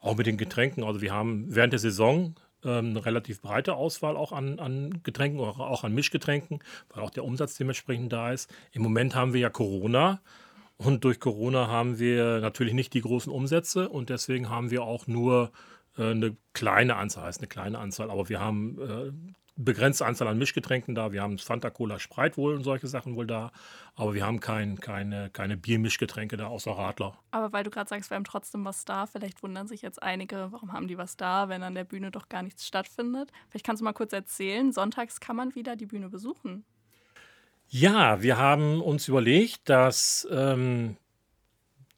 Auch 0.01 0.15
mit 0.15 0.27
den 0.27 0.37
Getränken. 0.37 0.83
Also 0.83 1.01
wir 1.01 1.13
haben 1.13 1.45
während 1.55 1.73
der 1.73 1.79
Saison 1.79 2.35
ähm, 2.63 2.91
eine 2.91 3.05
relativ 3.05 3.41
breite 3.41 3.75
Auswahl 3.75 4.15
auch 4.15 4.31
an, 4.31 4.59
an 4.59 5.01
Getränken, 5.03 5.39
auch, 5.39 5.59
auch 5.59 5.83
an 5.83 5.93
Mischgetränken, 5.93 6.59
weil 6.89 7.03
auch 7.03 7.09
der 7.09 7.23
Umsatz 7.25 7.55
dementsprechend 7.55 8.13
da 8.13 8.31
ist. 8.31 8.53
Im 8.71 8.81
Moment 8.83 9.15
haben 9.15 9.33
wir 9.33 9.41
ja 9.41 9.49
Corona 9.49 10.21
und 10.77 11.03
durch 11.03 11.19
Corona 11.19 11.67
haben 11.67 11.99
wir 11.99 12.39
natürlich 12.39 12.73
nicht 12.73 12.93
die 12.93 13.01
großen 13.01 13.31
Umsätze 13.31 13.89
und 13.89 14.09
deswegen 14.09 14.49
haben 14.49 14.69
wir 14.71 14.83
auch 14.83 15.07
nur 15.07 15.51
äh, 15.97 16.11
eine 16.11 16.35
kleine 16.53 16.95
Anzahl, 16.95 17.25
heißt 17.25 17.39
eine 17.39 17.47
kleine 17.47 17.79
Anzahl, 17.79 18.09
aber 18.11 18.29
wir 18.29 18.39
haben 18.39 18.77
äh, 18.79 19.11
begrenzte 19.55 20.05
Anzahl 20.05 20.27
an 20.27 20.37
Mischgetränken 20.37 20.95
da. 20.95 21.11
Wir 21.11 21.21
haben 21.21 21.37
Fanta, 21.37 21.69
Cola, 21.69 21.99
Sprite 21.99 22.37
wohl 22.37 22.55
und 22.55 22.63
solche 22.63 22.87
Sachen 22.87 23.15
wohl 23.15 23.27
da, 23.27 23.51
aber 23.95 24.13
wir 24.13 24.25
haben 24.25 24.39
kein, 24.39 24.79
keine, 24.79 25.29
keine 25.29 25.57
Biermischgetränke 25.57 26.37
da 26.37 26.47
außer 26.47 26.71
Radler. 26.71 27.17
Aber 27.31 27.53
weil 27.53 27.63
du 27.63 27.69
gerade 27.69 27.89
sagst, 27.89 28.09
wir 28.09 28.15
haben 28.15 28.23
trotzdem 28.23 28.65
was 28.65 28.85
da, 28.85 29.05
vielleicht 29.05 29.43
wundern 29.43 29.67
sich 29.67 29.81
jetzt 29.81 30.01
einige, 30.01 30.47
warum 30.51 30.73
haben 30.73 30.87
die 30.87 30.97
was 30.97 31.17
da, 31.17 31.49
wenn 31.49 31.63
an 31.63 31.75
der 31.75 31.83
Bühne 31.83 32.11
doch 32.11 32.29
gar 32.29 32.41
nichts 32.41 32.65
stattfindet. 32.65 33.31
Vielleicht 33.49 33.65
kannst 33.65 33.81
du 33.81 33.85
mal 33.85 33.93
kurz 33.93 34.13
erzählen, 34.13 34.71
sonntags 34.71 35.19
kann 35.19 35.35
man 35.35 35.53
wieder 35.55 35.75
die 35.75 35.85
Bühne 35.85 36.09
besuchen. 36.09 36.65
Ja, 37.67 38.21
wir 38.21 38.37
haben 38.37 38.81
uns 38.81 39.07
überlegt, 39.07 39.69
dass 39.69 40.27
ähm, 40.31 40.97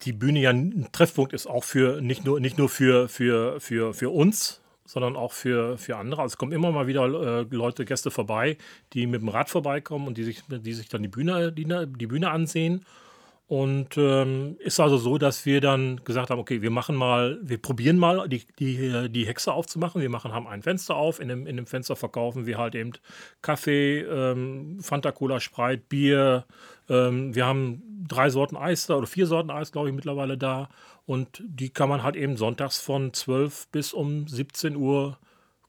die 0.01 0.13
Bühne 0.13 0.39
ja 0.39 0.51
ein 0.51 0.89
Treffpunkt 0.91 1.33
ist, 1.33 1.47
auch 1.47 1.63
für 1.63 2.01
nicht 2.01 2.25
nur, 2.25 2.39
nicht 2.39 2.57
nur 2.57 2.69
für, 2.69 3.09
für, 3.09 3.59
für, 3.59 3.93
für 3.93 4.09
uns, 4.09 4.61
sondern 4.85 5.15
auch 5.15 5.33
für, 5.33 5.77
für 5.77 5.97
andere. 5.97 6.21
Also 6.21 6.33
es 6.33 6.37
kommen 6.37 6.51
immer 6.51 6.71
mal 6.71 6.87
wieder 6.87 7.05
äh, 7.05 7.45
Leute, 7.49 7.85
Gäste 7.85 8.11
vorbei, 8.11 8.57
die 8.93 9.07
mit 9.07 9.21
dem 9.21 9.29
Rad 9.29 9.49
vorbeikommen 9.49 10.07
und 10.07 10.17
die 10.17 10.23
sich, 10.23 10.43
die 10.47 10.73
sich 10.73 10.89
dann 10.89 11.01
die 11.01 11.09
Bühne, 11.09 11.51
die, 11.51 11.65
die 11.65 12.07
Bühne 12.07 12.31
ansehen. 12.31 12.85
Und 13.47 13.95
ähm, 13.97 14.57
ist 14.59 14.79
also 14.79 14.97
so, 14.97 15.19
dass 15.19 15.45
wir 15.45 15.61
dann 15.61 16.03
gesagt 16.03 16.31
haben, 16.31 16.39
okay, 16.39 16.63
wir 16.63 16.71
machen 16.71 16.95
mal, 16.95 17.37
wir 17.43 17.59
probieren 17.59 17.97
mal 17.97 18.27
die, 18.27 18.43
die, 18.57 19.07
die 19.09 19.27
Hexe 19.27 19.53
aufzumachen. 19.53 20.01
Wir 20.01 20.09
machen, 20.09 20.33
haben 20.33 20.47
ein 20.47 20.63
Fenster 20.63 20.95
auf. 20.95 21.19
In 21.19 21.27
dem, 21.27 21.45
in 21.45 21.55
dem 21.55 21.67
Fenster 21.67 21.95
verkaufen 21.95 22.47
wir 22.47 22.57
halt 22.57 22.73
eben 22.73 22.93
Kaffee, 23.43 23.99
ähm, 23.99 24.79
Fanta 24.81 25.11
Cola, 25.11 25.39
Sprite, 25.39 25.83
Bier. 25.87 26.45
Ähm, 26.89 27.33
wir 27.35 27.45
haben 27.45 28.05
drei 28.07 28.29
Sorten 28.29 28.57
Eis 28.57 28.85
da 28.87 28.95
oder 28.95 29.07
vier 29.07 29.25
Sorten 29.27 29.49
Eis, 29.49 29.71
glaube 29.71 29.89
ich, 29.89 29.95
mittlerweile 29.95 30.37
da. 30.37 30.69
Und 31.05 31.43
die 31.45 31.69
kann 31.69 31.89
man 31.89 32.03
halt 32.03 32.15
eben 32.15 32.37
sonntags 32.37 32.79
von 32.79 33.13
12 33.13 33.67
bis 33.69 33.93
um 33.93 34.27
17 34.27 34.75
Uhr 34.75 35.17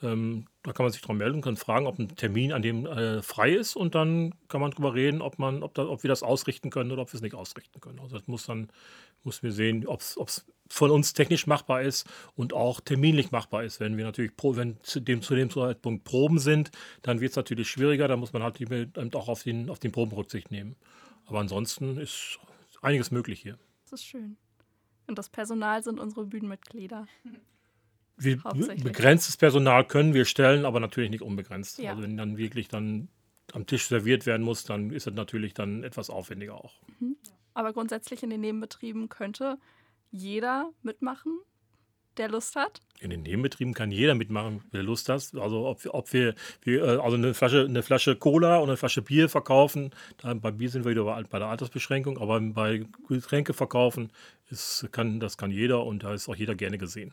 Ähm, 0.00 0.46
da 0.62 0.72
kann 0.72 0.84
man 0.84 0.92
sich 0.92 1.02
dran 1.02 1.16
melden, 1.16 1.40
kann 1.40 1.56
fragen, 1.56 1.86
ob 1.86 1.98
ein 1.98 2.08
Termin 2.14 2.52
an 2.52 2.62
dem 2.62 2.86
äh, 2.86 3.20
frei 3.20 3.50
ist 3.52 3.74
und 3.74 3.96
dann 3.96 4.32
kann 4.46 4.60
man 4.60 4.70
drüber 4.70 4.94
reden, 4.94 5.20
ob, 5.20 5.40
man, 5.40 5.64
ob, 5.64 5.74
da, 5.74 5.88
ob 5.88 6.04
wir 6.04 6.08
das 6.08 6.22
ausrichten 6.22 6.70
können 6.70 6.92
oder 6.92 7.02
ob 7.02 7.12
wir 7.12 7.16
es 7.16 7.22
nicht 7.22 7.34
ausrichten 7.34 7.80
können. 7.80 7.98
Also 7.98 8.16
das 8.16 8.28
muss 8.28 8.46
dann 8.46 8.68
muss 9.24 9.42
wir 9.42 9.50
sehen, 9.52 9.86
ob 9.86 10.00
es 10.00 10.46
von 10.68 10.90
uns 10.90 11.14
technisch 11.14 11.46
machbar 11.46 11.82
ist 11.82 12.06
und 12.36 12.52
auch 12.52 12.80
terminlich 12.80 13.30
machbar 13.30 13.64
ist. 13.64 13.80
Wenn 13.80 13.96
wir 13.96 14.04
natürlich 14.04 14.32
wenn 14.40 14.76
zu 14.82 15.00
dem, 15.00 15.22
zu 15.22 15.34
dem 15.34 15.50
Zeitpunkt 15.50 16.04
Proben 16.04 16.38
sind, 16.38 16.70
dann 17.02 17.20
wird 17.20 17.30
es 17.30 17.36
natürlich 17.36 17.68
schwieriger. 17.68 18.06
Da 18.06 18.16
muss 18.16 18.32
man 18.32 18.42
halt 18.42 18.58
auch 19.14 19.28
auf 19.28 19.42
den, 19.42 19.70
auf 19.70 19.78
den 19.78 19.92
Proben 19.92 20.12
Rücksicht 20.12 20.50
nehmen. 20.50 20.76
Aber 21.26 21.40
ansonsten 21.40 21.96
ist 21.96 22.38
einiges 22.82 23.10
möglich 23.10 23.40
hier. 23.40 23.58
Das 23.90 24.00
ist 24.00 24.06
schön. 24.06 24.36
Und 25.08 25.18
das 25.18 25.28
Personal 25.28 25.82
sind 25.82 25.98
unsere 25.98 26.26
Bühnenmitglieder. 26.26 27.06
Wir, 28.16 28.42
Hauptsächlich. 28.44 28.84
begrenztes 28.84 29.36
Personal 29.36 29.84
können 29.86 30.12
wir 30.12 30.24
stellen, 30.24 30.64
aber 30.64 30.80
natürlich 30.80 31.10
nicht 31.10 31.22
unbegrenzt. 31.22 31.78
Ja. 31.78 31.90
Also 31.90 32.02
wenn 32.02 32.16
dann 32.16 32.36
wirklich 32.36 32.68
dann 32.68 33.08
am 33.52 33.66
Tisch 33.66 33.86
serviert 33.86 34.26
werden 34.26 34.42
muss, 34.42 34.64
dann 34.64 34.90
ist 34.90 35.06
es 35.06 35.14
natürlich 35.14 35.54
dann 35.54 35.82
etwas 35.82 36.10
aufwendiger 36.10 36.54
auch. 36.56 36.74
Aber 37.54 37.72
grundsätzlich 37.72 38.22
in 38.22 38.30
den 38.30 38.42
Nebenbetrieben 38.42 39.08
könnte 39.08 39.58
jeder 40.10 40.70
mitmachen, 40.82 41.38
der 42.18 42.28
Lust 42.28 42.56
hat. 42.56 42.80
In 43.00 43.10
den 43.10 43.22
Nebenbetrieben 43.22 43.74
kann 43.74 43.90
jeder 43.90 44.14
mitmachen, 44.14 44.62
wer 44.72 44.82
Lust 44.82 45.08
hat. 45.08 45.30
Also 45.38 45.66
ob, 45.68 45.84
wir- 45.84 45.94
ob 45.94 46.12
wir, 46.12 46.34
wir 46.62 46.82
äh, 46.84 46.96
also 47.00 47.16
eine 47.16 47.32
Flasche, 47.34 47.64
eine 47.64 47.82
Flasche 47.82 48.16
Cola 48.16 48.58
und 48.58 48.68
eine 48.68 48.76
Flasche 48.76 49.02
Bier 49.02 49.28
verkaufen, 49.28 49.90
dann 50.18 50.40
bei 50.40 50.50
Bier 50.50 50.68
sind 50.68 50.84
wir 50.84 50.90
wieder 50.90 51.04
bei, 51.04 51.22
bei 51.22 51.38
der 51.38 51.48
Altersbeschränkung, 51.48 52.18
aber 52.18 52.40
bei 52.40 52.84
Getränke 53.08 53.54
verkaufen 53.54 54.10
ist, 54.50 54.88
kann, 54.92 55.20
das 55.20 55.36
kann 55.38 55.50
jeder 55.50 55.84
und 55.84 56.02
da 56.02 56.12
ist 56.12 56.28
auch 56.28 56.34
jeder 56.36 56.54
gerne 56.54 56.78
gesehen. 56.78 57.12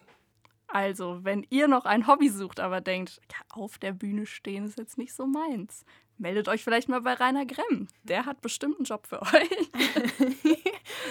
Also, 0.67 1.19
wenn 1.23 1.45
ihr 1.51 1.67
noch 1.67 1.85
ein 1.85 2.07
Hobby 2.07 2.27
sucht, 2.29 2.59
aber 2.59 2.81
denkt, 2.81 3.21
ja, 3.31 3.37
auf 3.55 3.77
der 3.77 3.93
Bühne 3.93 4.25
stehen 4.25 4.65
ist 4.65 4.77
jetzt 4.77 4.97
nicht 4.97 5.13
so 5.13 5.25
meins, 5.25 5.85
meldet 6.17 6.47
euch 6.49 6.63
vielleicht 6.63 6.89
mal 6.89 7.01
bei 7.01 7.13
Rainer 7.13 7.45
Gremm. 7.45 7.87
Der 8.03 8.25
hat 8.25 8.41
bestimmt 8.41 8.77
einen 8.77 8.85
Job 8.85 9.07
für 9.07 9.21
euch. 9.21 9.49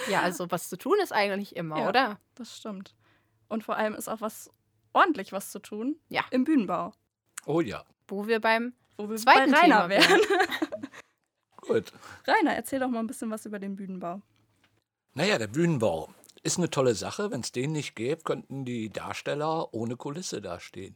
Ja, 0.09 0.21
also 0.21 0.49
was 0.51 0.69
zu 0.69 0.77
tun 0.77 0.95
ist 1.01 1.11
eigentlich 1.11 1.55
immer, 1.55 1.79
Ja. 1.79 1.89
oder? 1.89 2.19
Das 2.35 2.57
stimmt. 2.57 2.93
Und 3.47 3.63
vor 3.63 3.77
allem 3.77 3.93
ist 3.95 4.07
auch 4.07 4.21
was 4.21 4.49
ordentlich 4.93 5.31
was 5.31 5.51
zu 5.51 5.59
tun 5.59 5.97
Ja. 6.09 6.23
im 6.31 6.43
Bühnenbau, 6.43 6.93
Oh 7.45 7.61
ja, 7.61 7.83
Wo 8.07 8.27
wir 8.27 8.39
beim 8.39 8.73
wo 8.97 9.09
wir 9.09 9.17
Zweiten 9.17 9.51
bei 9.51 9.59
Rainer 9.59 9.87
Thema 9.87 9.89
wären. 9.89 10.21
gut. 11.61 11.91
Rainer, 12.25 12.53
erzähl 12.55 12.79
doch 12.79 12.87
mal 12.89 12.99
ein 12.99 13.07
bisschen 13.07 13.29
was 13.29 13.45
über 13.45 13.59
den 13.59 13.75
Bühnenbau. 13.75 14.21
Naja, 15.13 15.37
der 15.37 15.47
Bühnenbau 15.47 16.13
ist 16.43 16.57
eine 16.57 16.69
tolle 16.69 16.95
Sache. 16.95 17.31
Wenn 17.31 17.41
es 17.41 17.51
den 17.51 17.71
nicht 17.71 17.95
gäbe, 17.95 18.21
könnten 18.23 18.65
die 18.65 18.89
Darsteller 18.89 19.73
ohne 19.73 19.95
Kulisse 19.97 20.41
dastehen. 20.41 20.95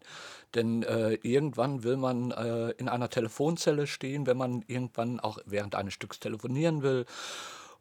Denn 0.56 0.84
äh, 0.84 1.14
irgendwann 1.24 1.84
will 1.84 1.98
man 1.98 2.32
äh, 2.32 2.70
in 2.72 2.88
einer 2.88 3.10
Telefonzelle 3.10 3.88
stehen, 3.88 4.28
wenn 4.28 4.38
man 4.38 4.64
irgendwann 4.68 5.20
auch 5.20 5.40
während 5.46 5.76
eines 5.76 5.94
Stücks 5.94 6.20
telefonieren 6.20 6.84
will. 6.84 7.06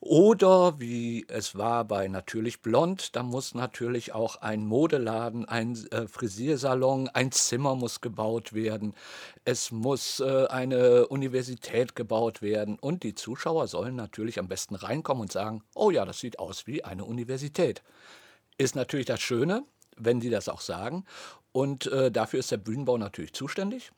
Oder 0.00 0.78
wie 0.78 1.26
es 1.28 1.56
war 1.56 1.84
bei 1.84 2.06
Natürlich 2.06 2.62
Blond, 2.62 3.16
da 3.16 3.24
muss 3.24 3.54
natürlich 3.54 4.12
auch 4.14 4.36
ein 4.36 4.64
Modeladen, 4.64 5.44
ein 5.48 5.74
äh, 5.90 6.06
Frisiersalon, 6.06 7.08
ein 7.08 7.32
Zimmer 7.32 7.74
muss 7.74 8.00
gebaut 8.00 8.52
werden. 8.52 8.94
Es 9.44 9.72
muss 9.72 10.20
äh, 10.20 10.46
eine 10.46 11.08
Universität 11.08 11.96
gebaut 11.96 12.42
werden. 12.42 12.78
Und 12.78 13.02
die 13.02 13.16
Zuschauer 13.16 13.66
sollen 13.66 13.96
natürlich 13.96 14.38
am 14.38 14.46
besten 14.46 14.76
reinkommen 14.76 15.22
und 15.22 15.32
sagen, 15.32 15.64
oh 15.74 15.90
ja, 15.90 16.04
das 16.04 16.20
sieht 16.20 16.38
aus 16.38 16.68
wie 16.68 16.84
eine 16.84 17.04
Universität. 17.04 17.82
Ist 18.56 18.76
natürlich 18.76 19.06
das 19.06 19.20
Schöne, 19.20 19.64
wenn 19.96 20.20
die 20.20 20.30
das 20.30 20.48
auch 20.48 20.60
sagen. 20.60 21.06
Und 21.50 21.86
äh, 21.88 22.12
dafür 22.12 22.38
ist 22.38 22.52
der 22.52 22.58
Bühnenbau 22.58 22.98
natürlich 22.98 23.32
zuständig. 23.32 23.90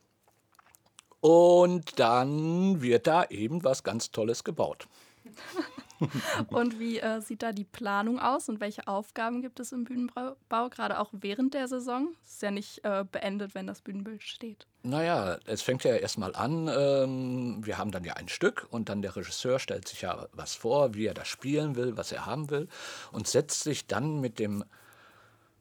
Und 1.20 2.00
dann 2.00 2.80
wird 2.80 3.06
da 3.06 3.24
eben 3.24 3.62
was 3.64 3.84
ganz 3.84 4.10
Tolles 4.10 4.44
gebaut. 4.44 4.88
Und 6.48 6.78
wie 6.78 6.98
äh, 6.98 7.20
sieht 7.20 7.42
da 7.42 7.52
die 7.52 7.64
Planung 7.64 8.18
aus 8.18 8.48
und 8.48 8.60
welche 8.60 8.86
Aufgaben 8.86 9.42
gibt 9.42 9.60
es 9.60 9.72
im 9.72 9.84
Bühnenbau, 9.84 10.68
gerade 10.70 10.98
auch 10.98 11.10
während 11.12 11.54
der 11.54 11.68
Saison? 11.68 12.08
Es 12.24 12.32
ist 12.34 12.42
ja 12.42 12.50
nicht 12.50 12.84
äh, 12.84 13.04
beendet, 13.10 13.54
wenn 13.54 13.66
das 13.66 13.82
Bühnenbild 13.82 14.22
steht. 14.22 14.66
Naja, 14.82 15.38
es 15.44 15.62
fängt 15.62 15.84
ja 15.84 15.94
erstmal 15.94 16.34
an, 16.34 16.68
ähm, 16.68 17.64
wir 17.64 17.76
haben 17.76 17.90
dann 17.90 18.04
ja 18.04 18.14
ein 18.14 18.28
Stück 18.28 18.66
und 18.70 18.88
dann 18.88 19.02
der 19.02 19.14
Regisseur 19.14 19.58
stellt 19.58 19.86
sich 19.88 20.02
ja 20.02 20.26
was 20.32 20.54
vor, 20.54 20.94
wie 20.94 21.06
er 21.06 21.14
das 21.14 21.28
spielen 21.28 21.76
will, 21.76 21.96
was 21.96 22.12
er 22.12 22.26
haben 22.26 22.50
will 22.50 22.68
und 23.12 23.28
setzt 23.28 23.62
sich 23.62 23.86
dann 23.86 24.20
mit 24.20 24.38
dem 24.38 24.64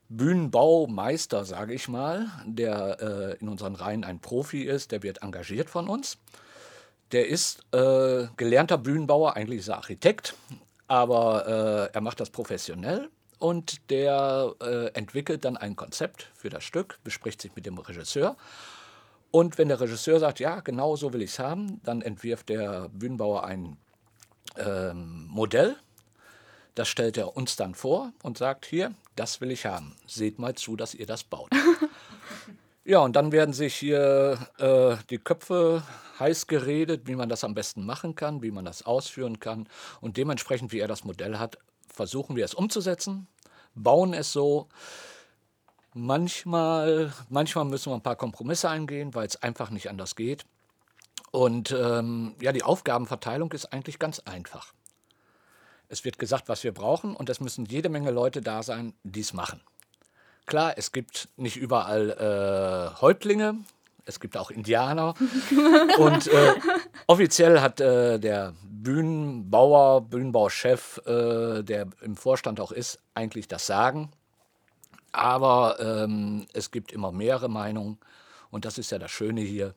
Bühnenbaumeister, 0.09 1.45
sage 1.45 1.73
ich 1.73 1.87
mal, 1.87 2.27
der 2.45 2.97
äh, 2.99 3.37
in 3.39 3.47
unseren 3.47 3.75
Reihen 3.75 4.03
ein 4.03 4.19
Profi 4.19 4.63
ist, 4.63 4.91
der 4.91 5.03
wird 5.03 5.21
engagiert 5.21 5.69
von 5.69 5.87
uns. 5.87 6.17
Der 7.11 7.27
ist 7.27 7.61
äh, 7.73 8.27
gelernter 8.37 8.77
Bühnenbauer, 8.77 9.35
eigentlich 9.35 9.59
ist 9.59 9.69
er 9.69 9.77
Architekt, 9.77 10.35
aber 10.87 11.89
äh, 11.91 11.93
er 11.93 12.01
macht 12.01 12.19
das 12.19 12.29
professionell 12.29 13.09
und 13.39 13.89
der 13.89 14.53
äh, 14.61 14.87
entwickelt 14.93 15.45
dann 15.45 15.57
ein 15.57 15.75
Konzept 15.75 16.29
für 16.35 16.49
das 16.49 16.63
Stück, 16.63 16.99
bespricht 17.03 17.41
sich 17.41 17.55
mit 17.55 17.65
dem 17.65 17.77
Regisseur. 17.77 18.37
Und 19.31 19.57
wenn 19.57 19.69
der 19.69 19.79
Regisseur 19.79 20.19
sagt, 20.19 20.39
ja, 20.39 20.59
genau 20.59 20.95
so 20.95 21.13
will 21.13 21.21
ich 21.21 21.31
es 21.31 21.39
haben, 21.39 21.81
dann 21.83 22.01
entwirft 22.01 22.49
der 22.49 22.89
Bühnenbauer 22.89 23.43
ein 23.43 23.77
ähm, 24.57 25.27
Modell. 25.29 25.77
Das 26.75 26.87
stellt 26.87 27.17
er 27.17 27.35
uns 27.35 27.55
dann 27.55 27.75
vor 27.75 28.13
und 28.23 28.37
sagt, 28.37 28.65
hier, 28.65 28.93
das 29.15 29.41
will 29.41 29.51
ich 29.51 29.65
haben. 29.65 29.95
Seht 30.07 30.39
mal 30.39 30.55
zu, 30.55 30.75
dass 30.75 30.93
ihr 30.93 31.05
das 31.05 31.23
baut. 31.23 31.49
Ja, 32.85 32.99
und 32.99 33.15
dann 33.15 33.31
werden 33.31 33.53
sich 33.53 33.75
hier 33.75 34.39
äh, 34.57 34.95
die 35.09 35.17
Köpfe 35.17 35.83
heiß 36.19 36.47
geredet, 36.47 37.07
wie 37.07 37.15
man 37.15 37.29
das 37.29 37.43
am 37.43 37.53
besten 37.53 37.85
machen 37.85 38.15
kann, 38.15 38.41
wie 38.41 38.51
man 38.51 38.65
das 38.65 38.83
ausführen 38.85 39.39
kann. 39.39 39.67
Und 40.01 40.17
dementsprechend, 40.17 40.71
wie 40.71 40.79
er 40.79 40.87
das 40.87 41.03
Modell 41.03 41.37
hat, 41.37 41.57
versuchen 41.87 42.35
wir 42.35 42.45
es 42.45 42.53
umzusetzen, 42.53 43.27
bauen 43.75 44.13
es 44.13 44.31
so. 44.31 44.67
Manchmal, 45.93 47.13
manchmal 47.29 47.65
müssen 47.65 47.91
wir 47.91 47.95
ein 47.95 48.03
paar 48.03 48.15
Kompromisse 48.15 48.69
eingehen, 48.69 49.13
weil 49.13 49.27
es 49.27 49.41
einfach 49.41 49.69
nicht 49.69 49.89
anders 49.89 50.15
geht. 50.15 50.45
Und 51.31 51.71
ähm, 51.71 52.35
ja, 52.41 52.51
die 52.51 52.63
Aufgabenverteilung 52.63 53.51
ist 53.51 53.71
eigentlich 53.73 53.99
ganz 53.99 54.19
einfach. 54.19 54.73
Es 55.89 56.05
wird 56.05 56.19
gesagt, 56.19 56.47
was 56.47 56.63
wir 56.63 56.73
brauchen, 56.73 57.15
und 57.15 57.29
es 57.29 57.39
müssen 57.39 57.65
jede 57.65 57.89
Menge 57.89 58.11
Leute 58.11 58.41
da 58.41 58.63
sein, 58.63 58.93
die 59.03 59.21
es 59.21 59.33
machen. 59.33 59.61
Klar, 60.49 60.73
es 60.77 60.91
gibt 60.91 61.29
nicht 61.37 61.57
überall 61.57 62.09
äh, 62.09 63.01
Häuptlinge, 63.01 63.59
es 64.05 64.19
gibt 64.19 64.35
auch 64.35 64.49
Indianer. 64.49 65.13
und 65.99 66.25
äh, 66.25 66.55
offiziell 67.05 67.61
hat 67.61 67.79
äh, 67.79 68.17
der 68.17 68.55
Bühnenbauer, 68.63 70.01
Bühnenbauchef, 70.01 71.01
äh, 71.05 71.61
der 71.61 71.85
im 72.01 72.15
Vorstand 72.17 72.59
auch 72.59 72.71
ist, 72.71 72.97
eigentlich 73.13 73.47
das 73.47 73.67
Sagen. 73.67 74.11
Aber 75.11 75.77
ähm, 75.79 76.47
es 76.53 76.71
gibt 76.71 76.91
immer 76.93 77.11
mehrere 77.11 77.47
Meinungen 77.47 77.99
und 78.49 78.65
das 78.65 78.79
ist 78.79 78.89
ja 78.89 78.97
das 78.97 79.11
Schöne 79.11 79.41
hier. 79.41 79.75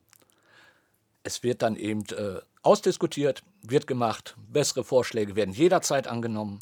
Es 1.22 1.42
wird 1.42 1.60
dann 1.60 1.76
eben 1.76 2.06
äh, 2.16 2.40
ausdiskutiert, 2.62 3.42
wird 3.60 3.86
gemacht, 3.86 4.36
bessere 4.50 4.84
Vorschläge 4.84 5.36
werden 5.36 5.52
jederzeit 5.52 6.08
angenommen 6.08 6.60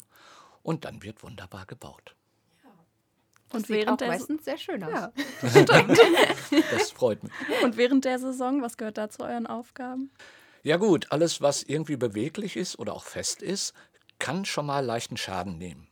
und 0.63 0.83
dann 0.83 1.01
wird 1.01 1.23
wunderbar 1.23 1.65
gebaut. 1.65 2.13
Und 3.53 3.67
Sieht 3.67 3.87
auch 3.87 3.99
während, 3.99 4.01
der, 4.01 4.07
meistens 4.07 4.45
sehr 4.45 4.57
schön 4.57 4.83
aus. 4.83 4.91
ja. 4.91 5.11
Das 6.71 6.91
freut 6.91 7.23
mich. 7.23 7.31
und 7.63 7.77
während 7.77 8.05
der 8.05 8.19
Saison, 8.19 8.61
was 8.61 8.77
gehört 8.77 8.97
da 8.97 9.09
zu 9.09 9.23
euren 9.23 9.47
Aufgaben? 9.47 10.11
Ja 10.63 10.77
gut, 10.77 11.07
alles, 11.11 11.41
was 11.41 11.63
irgendwie 11.63 11.97
beweglich 11.97 12.55
ist 12.55 12.77
oder 12.77 12.93
auch 12.93 13.03
fest 13.03 13.41
ist, 13.41 13.73
kann 14.19 14.45
schon 14.45 14.67
mal 14.67 14.85
leichten 14.85 15.17
Schaden 15.17 15.57
nehmen. 15.57 15.87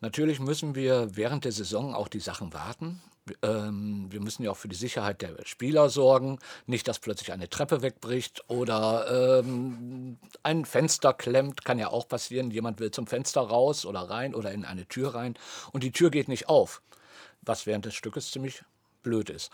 Natürlich 0.00 0.40
müssen 0.40 0.74
wir 0.74 1.16
während 1.16 1.44
der 1.44 1.52
Saison 1.52 1.94
auch 1.94 2.08
die 2.08 2.20
Sachen 2.20 2.52
warten. 2.52 3.00
Ähm, 3.42 4.06
wir 4.10 4.20
müssen 4.20 4.42
ja 4.42 4.50
auch 4.50 4.56
für 4.56 4.68
die 4.68 4.76
Sicherheit 4.76 5.22
der 5.22 5.36
Spieler 5.44 5.88
sorgen. 5.88 6.38
Nicht, 6.66 6.88
dass 6.88 6.98
plötzlich 6.98 7.32
eine 7.32 7.48
Treppe 7.48 7.82
wegbricht 7.82 8.44
oder 8.48 9.40
ähm, 9.40 10.18
ein 10.42 10.64
Fenster 10.64 11.12
klemmt. 11.12 11.64
Kann 11.64 11.78
ja 11.78 11.88
auch 11.88 12.08
passieren. 12.08 12.50
Jemand 12.50 12.80
will 12.80 12.90
zum 12.90 13.06
Fenster 13.06 13.40
raus 13.40 13.86
oder 13.86 14.00
rein 14.00 14.34
oder 14.34 14.52
in 14.52 14.64
eine 14.64 14.86
Tür 14.86 15.14
rein 15.14 15.34
und 15.72 15.82
die 15.82 15.92
Tür 15.92 16.10
geht 16.10 16.28
nicht 16.28 16.48
auf. 16.48 16.82
Was 17.42 17.66
während 17.66 17.84
des 17.84 17.94
Stückes 17.94 18.30
ziemlich 18.30 18.62
blöd 19.02 19.30
ist. 19.30 19.52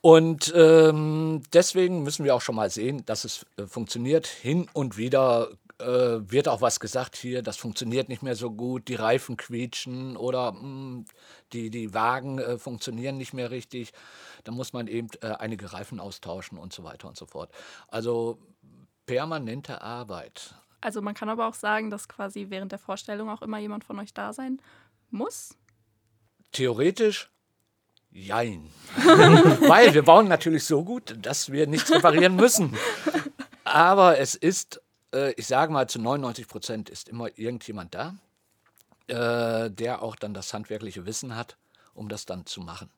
Und 0.00 0.52
ähm, 0.56 1.42
deswegen 1.52 2.02
müssen 2.02 2.24
wir 2.24 2.34
auch 2.34 2.40
schon 2.40 2.54
mal 2.54 2.70
sehen, 2.70 3.04
dass 3.06 3.24
es 3.24 3.44
äh, 3.56 3.66
funktioniert. 3.66 4.26
Hin 4.26 4.68
und 4.72 4.96
wieder 4.96 5.50
äh, 5.78 5.84
wird 6.30 6.48
auch 6.48 6.60
was 6.60 6.80
gesagt 6.80 7.16
hier, 7.16 7.42
das 7.42 7.56
funktioniert 7.56 8.08
nicht 8.08 8.22
mehr 8.22 8.36
so 8.36 8.50
gut, 8.50 8.88
die 8.88 8.94
Reifen 8.94 9.36
quietschen 9.36 10.16
oder 10.16 10.52
mh, 10.52 11.04
die, 11.52 11.70
die 11.70 11.94
Wagen 11.94 12.38
äh, 12.38 12.58
funktionieren 12.58 13.16
nicht 13.16 13.34
mehr 13.34 13.50
richtig. 13.50 13.92
Da 14.44 14.52
muss 14.52 14.72
man 14.72 14.86
eben 14.86 15.08
äh, 15.20 15.28
einige 15.38 15.72
Reifen 15.72 16.00
austauschen 16.00 16.58
und 16.58 16.72
so 16.72 16.84
weiter 16.84 17.08
und 17.08 17.16
so 17.16 17.26
fort. 17.26 17.50
Also 17.88 18.38
permanente 19.06 19.82
Arbeit. 19.82 20.54
Also 20.80 21.00
man 21.00 21.14
kann 21.14 21.28
aber 21.28 21.48
auch 21.48 21.54
sagen, 21.54 21.90
dass 21.90 22.08
quasi 22.08 22.46
während 22.50 22.72
der 22.72 22.78
Vorstellung 22.78 23.28
auch 23.30 23.42
immer 23.42 23.58
jemand 23.58 23.84
von 23.84 23.98
euch 23.98 24.12
da 24.12 24.32
sein 24.32 24.60
muss. 25.10 25.56
Theoretisch 26.52 27.30
jein. 28.10 28.70
Weil 28.96 29.92
wir 29.92 30.04
bauen 30.04 30.28
natürlich 30.28 30.64
so 30.64 30.84
gut, 30.84 31.16
dass 31.20 31.50
wir 31.50 31.66
nichts 31.66 31.90
reparieren 31.90 32.36
müssen. 32.36 32.76
Aber 33.64 34.18
es 34.18 34.34
ist, 34.34 34.80
äh, 35.14 35.32
ich 35.36 35.46
sage 35.46 35.72
mal, 35.72 35.88
zu 35.88 36.00
99 36.00 36.48
Prozent 36.48 36.90
ist 36.90 37.08
immer 37.08 37.28
irgendjemand 37.38 37.94
da, 37.94 38.16
äh, 39.06 39.70
der 39.70 40.02
auch 40.02 40.16
dann 40.16 40.34
das 40.34 40.52
handwerkliche 40.52 41.06
Wissen 41.06 41.36
hat, 41.36 41.56
um 41.94 42.08
das 42.08 42.26
dann 42.26 42.44
zu 42.46 42.60
machen. 42.60 42.90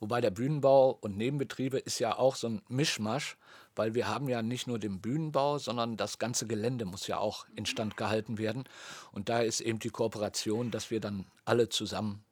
Wobei 0.00 0.20
der 0.20 0.30
Bühnenbau 0.30 0.98
und 1.00 1.16
Nebenbetriebe 1.16 1.78
ist 1.78 1.98
ja 1.98 2.18
auch 2.18 2.36
so 2.36 2.48
ein 2.48 2.62
Mischmasch, 2.68 3.36
weil 3.76 3.94
wir 3.94 4.08
haben 4.08 4.28
ja 4.28 4.42
nicht 4.42 4.66
nur 4.66 4.78
den 4.78 5.00
Bühnenbau, 5.00 5.58
sondern 5.58 5.96
das 5.96 6.18
ganze 6.18 6.46
Gelände 6.46 6.84
muss 6.84 7.06
ja 7.06 7.18
auch 7.18 7.46
instand 7.54 7.96
gehalten 7.96 8.38
werden. 8.38 8.64
Und 9.12 9.28
da 9.28 9.40
ist 9.40 9.60
eben 9.60 9.78
die 9.78 9.90
Kooperation, 9.90 10.70
dass 10.70 10.90
wir 10.90 11.00
dann 11.00 11.26
alle 11.44 11.68
zusammen 11.68 12.24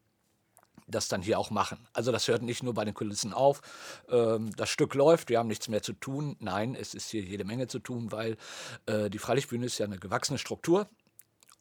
das 0.86 1.08
dann 1.08 1.22
hier 1.22 1.38
auch 1.38 1.50
machen. 1.50 1.78
Also 1.92 2.12
das 2.12 2.28
hört 2.28 2.42
nicht 2.42 2.62
nur 2.62 2.74
bei 2.74 2.84
den 2.84 2.94
Kulissen 2.94 3.32
auf. 3.32 3.60
Ähm, 4.08 4.54
das 4.56 4.70
Stück 4.70 4.94
läuft, 4.94 5.28
wir 5.28 5.38
haben 5.38 5.48
nichts 5.48 5.68
mehr 5.68 5.82
zu 5.82 5.92
tun. 5.92 6.36
Nein, 6.40 6.74
es 6.74 6.94
ist 6.94 7.10
hier 7.10 7.22
jede 7.22 7.44
Menge 7.44 7.68
zu 7.68 7.78
tun, 7.78 8.12
weil 8.12 8.36
äh, 8.86 9.10
die 9.10 9.18
Freilichtbühne 9.18 9.66
ist 9.66 9.78
ja 9.78 9.86
eine 9.86 9.98
gewachsene 9.98 10.38
Struktur. 10.38 10.88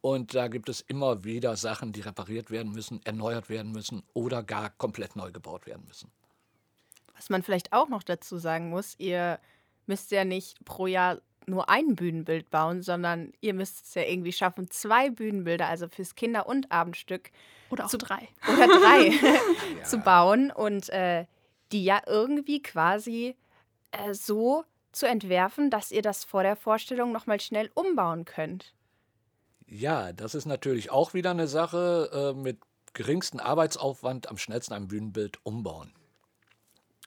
Und 0.02 0.34
da 0.34 0.48
gibt 0.48 0.68
es 0.68 0.82
immer 0.82 1.24
wieder 1.24 1.56
Sachen, 1.56 1.94
die 1.94 2.02
repariert 2.02 2.50
werden 2.50 2.72
müssen, 2.72 3.02
erneuert 3.06 3.50
werden 3.50 3.72
müssen 3.72 4.02
oder 4.14 4.42
gar 4.42 4.72
komplett 4.72 5.16
neu 5.16 5.32
gebaut 5.32 5.68
werden 5.68 5.86
müssen. 5.88 6.12
Was 7.16 7.30
man 7.30 7.44
vielleicht 7.44 7.72
auch 7.72 7.88
noch 7.88 8.02
dazu 8.02 8.40
sagen 8.40 8.70
muss, 8.72 8.96
ihr 8.98 9.40
müsst 9.86 10.10
ja 10.10 10.26
nicht 10.26 10.64
pro 10.66 10.88
Jahr 10.88 11.22
nur 11.48 11.70
ein 11.70 11.96
Bühnenbild 11.96 12.50
bauen, 12.50 12.82
sondern 12.82 13.32
ihr 13.42 13.54
müsst 13.54 13.86
es 13.86 13.94
ja 13.96 14.04
irgendwie 14.04 14.32
schaffen, 14.34 14.70
zwei 14.70 15.10
Bühnenbilder, 15.10 15.68
also 15.68 15.88
fürs 15.88 16.16
Kinder- 16.16 16.48
und 16.48 16.72
Abendstück 16.72 17.32
Oder 17.70 17.86
auch 17.86 17.90
Zu- 17.90 17.98
drei. 17.98 18.28
oder 18.48 18.68
drei 18.68 19.12
zu 19.84 19.98
bauen 20.00 20.52
und 20.52 20.90
äh, 20.90 21.26
die 21.72 21.84
ja 21.84 22.02
irgendwie 22.06 22.62
quasi 22.62 23.36
äh, 23.92 24.14
so 24.14 24.64
zu 24.92 25.08
entwerfen, 25.08 25.70
dass 25.70 25.92
ihr 25.92 26.02
das 26.02 26.24
vor 26.26 26.44
der 26.44 26.56
Vorstellung 26.56 27.12
nochmal 27.12 27.40
schnell 27.40 27.72
umbauen 27.74 28.26
könnt. 28.26 28.74
Ja, 29.68 30.12
das 30.12 30.36
ist 30.36 30.46
natürlich 30.46 30.92
auch 30.92 31.14
wieder 31.14 31.32
eine 31.32 31.48
Sache 31.48 32.34
äh, 32.36 32.38
mit 32.38 32.60
geringsten 32.94 33.40
Arbeitsaufwand 33.40 34.30
am 34.30 34.38
schnellsten 34.38 34.74
ein 34.74 34.90
Bühnenbild 34.90 35.40
umbauen. 35.44 35.94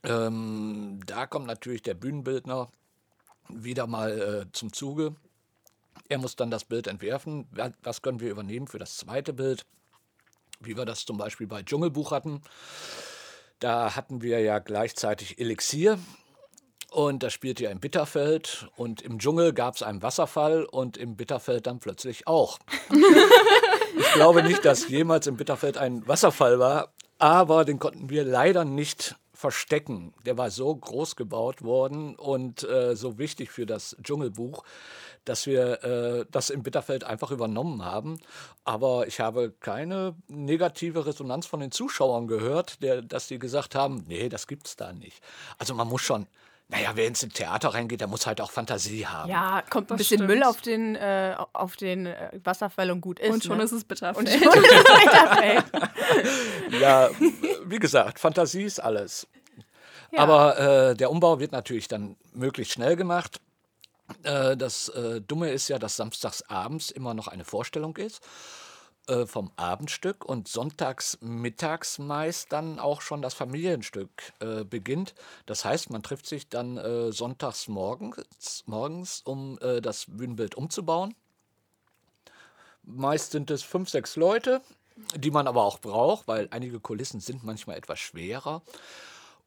Ähm, 0.02 1.00
da 1.06 1.26
kommt 1.26 1.46
natürlich 1.46 1.82
der 1.82 1.94
Bühnenbildner 1.94 2.70
wieder 3.48 3.86
mal 3.86 4.46
äh, 4.48 4.52
zum 4.52 4.72
Zuge. 4.72 5.14
Er 6.08 6.18
muss 6.18 6.36
dann 6.36 6.50
das 6.50 6.64
Bild 6.64 6.86
entwerfen. 6.86 7.46
Wa- 7.52 7.72
Was 7.82 8.02
können 8.02 8.20
wir 8.20 8.30
übernehmen 8.30 8.66
für 8.66 8.78
das 8.78 8.96
zweite 8.96 9.32
Bild? 9.32 9.64
Wie 10.60 10.76
wir 10.76 10.84
das 10.84 11.04
zum 11.04 11.16
Beispiel 11.18 11.46
bei 11.46 11.62
Dschungelbuch 11.62 12.10
hatten. 12.12 12.42
Da 13.60 13.96
hatten 13.96 14.22
wir 14.22 14.40
ja 14.40 14.58
gleichzeitig 14.58 15.38
Elixier 15.38 15.98
und 16.90 17.22
das 17.22 17.32
spielte 17.32 17.64
ja 17.64 17.70
im 17.70 17.80
Bitterfeld 17.80 18.68
und 18.76 19.00
im 19.02 19.18
Dschungel 19.18 19.52
gab 19.52 19.74
es 19.76 19.82
einen 19.82 20.02
Wasserfall 20.02 20.64
und 20.64 20.96
im 20.96 21.16
Bitterfeld 21.16 21.66
dann 21.66 21.80
plötzlich 21.80 22.26
auch. 22.26 22.58
ich 23.98 24.12
glaube 24.12 24.42
nicht, 24.42 24.64
dass 24.64 24.88
jemals 24.88 25.26
im 25.26 25.36
Bitterfeld 25.36 25.76
ein 25.78 26.06
Wasserfall 26.06 26.58
war, 26.58 26.92
aber 27.18 27.64
den 27.64 27.78
konnten 27.78 28.10
wir 28.10 28.24
leider 28.24 28.64
nicht 28.64 29.16
verstecken. 29.44 30.14
Der 30.24 30.38
war 30.38 30.50
so 30.50 30.74
groß 30.74 31.16
gebaut 31.16 31.60
worden 31.60 32.16
und 32.16 32.62
äh, 32.62 32.96
so 32.96 33.18
wichtig 33.18 33.50
für 33.50 33.66
das 33.66 33.94
Dschungelbuch, 34.02 34.64
dass 35.26 35.44
wir 35.44 35.84
äh, 35.84 36.24
das 36.30 36.48
im 36.48 36.62
Bitterfeld 36.62 37.04
einfach 37.04 37.30
übernommen 37.30 37.84
haben. 37.84 38.18
Aber 38.64 39.06
ich 39.06 39.20
habe 39.20 39.52
keine 39.60 40.16
negative 40.28 41.04
Resonanz 41.04 41.44
von 41.44 41.60
den 41.60 41.72
Zuschauern 41.72 42.26
gehört, 42.26 42.82
der, 42.82 43.02
dass 43.02 43.26
die 43.26 43.38
gesagt 43.38 43.74
haben, 43.74 44.06
nee, 44.08 44.30
das 44.30 44.46
gibt's 44.46 44.76
da 44.76 44.94
nicht. 44.94 45.22
Also 45.58 45.74
man 45.74 45.88
muss 45.88 46.00
schon, 46.00 46.26
naja, 46.68 46.92
wer 46.94 47.06
ins 47.06 47.20
Theater 47.20 47.74
reingeht, 47.74 48.00
der 48.00 48.08
muss 48.08 48.26
halt 48.26 48.40
auch 48.40 48.50
Fantasie 48.50 49.06
haben. 49.06 49.30
Ja, 49.30 49.62
kommt 49.68 49.86
ein 49.90 49.96
Das 49.96 49.98
bisschen 49.98 50.18
stimmt. 50.18 50.30
Müll 50.30 50.42
auf 50.42 50.60
den, 50.62 50.96
äh, 50.96 51.36
auf 51.52 51.76
den 51.76 52.06
äh, 52.06 52.30
Wasserfall 52.42 52.90
und 52.90 53.00
gut 53.00 53.20
ist. 53.20 53.30
Und 53.30 53.44
schon 53.44 53.58
ne? 53.58 53.64
ist 53.64 53.72
es 53.72 53.84
bitter. 53.84 54.16
und 54.16 54.28
schon 54.28 54.40
ist 54.40 54.44
es 54.44 55.04
Bitterfeld. 55.04 55.64
Ja, 56.80 57.10
wie 57.66 57.78
gesagt, 57.78 58.18
Fantasie 58.18 58.64
ist 58.64 58.80
alles. 58.80 59.26
Ja. 60.10 60.20
Aber 60.20 60.58
äh, 60.58 60.94
der 60.96 61.10
Umbau 61.10 61.38
wird 61.38 61.52
natürlich 61.52 61.86
dann 61.86 62.16
möglichst 62.32 62.72
schnell 62.72 62.96
gemacht. 62.96 63.40
Äh, 64.22 64.56
das 64.56 64.88
äh, 64.88 65.20
Dumme 65.20 65.50
ist 65.50 65.68
ja, 65.68 65.78
dass 65.78 65.96
samstags 65.96 66.42
abends 66.42 66.90
immer 66.90 67.14
noch 67.14 67.28
eine 67.28 67.44
Vorstellung 67.44 67.96
ist 67.96 68.22
äh, 69.08 69.26
vom 69.26 69.50
Abendstück 69.56 70.24
und 70.24 70.48
sonntags 70.48 71.18
mittags 71.20 71.98
meist 71.98 72.52
dann 72.52 72.78
auch 72.78 73.00
schon 73.00 73.22
das 73.22 73.34
Familienstück 73.34 74.10
äh, 74.40 74.64
beginnt. 74.64 75.14
Das 75.46 75.64
heißt, 75.64 75.90
man 75.90 76.02
trifft 76.02 76.26
sich 76.26 76.48
dann 76.48 76.78
äh, 76.78 77.12
sonntags 77.12 77.68
morgens, 77.68 78.64
morgens 78.66 79.20
um 79.24 79.58
äh, 79.60 79.80
das 79.80 80.06
Bühnenbild 80.08 80.54
umzubauen. 80.54 81.14
Meist 82.82 83.32
sind 83.32 83.50
es 83.50 83.62
fünf, 83.62 83.88
sechs 83.88 84.16
Leute, 84.16 84.60
die 85.16 85.30
man 85.30 85.46
aber 85.46 85.64
auch 85.64 85.78
braucht, 85.78 86.28
weil 86.28 86.48
einige 86.50 86.80
Kulissen 86.80 87.20
sind 87.20 87.44
manchmal 87.44 87.76
etwas 87.76 87.98
schwerer. 87.98 88.62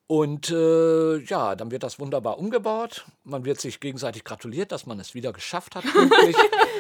Und 0.08 0.50
äh, 0.52 1.18
ja, 1.18 1.56
dann 1.56 1.70
wird 1.70 1.84
das 1.84 2.00
wunderbar 2.00 2.40
umgebaut. 2.40 3.06
Man 3.26 3.44
wird 3.44 3.60
sich 3.60 3.82
gegenseitig 3.82 4.24
gratuliert, 4.24 4.72
dass 4.72 4.86
man 4.86 5.00
es 5.02 5.14
wieder 5.14 5.34
geschafft 5.34 5.76
hat. 5.76 5.84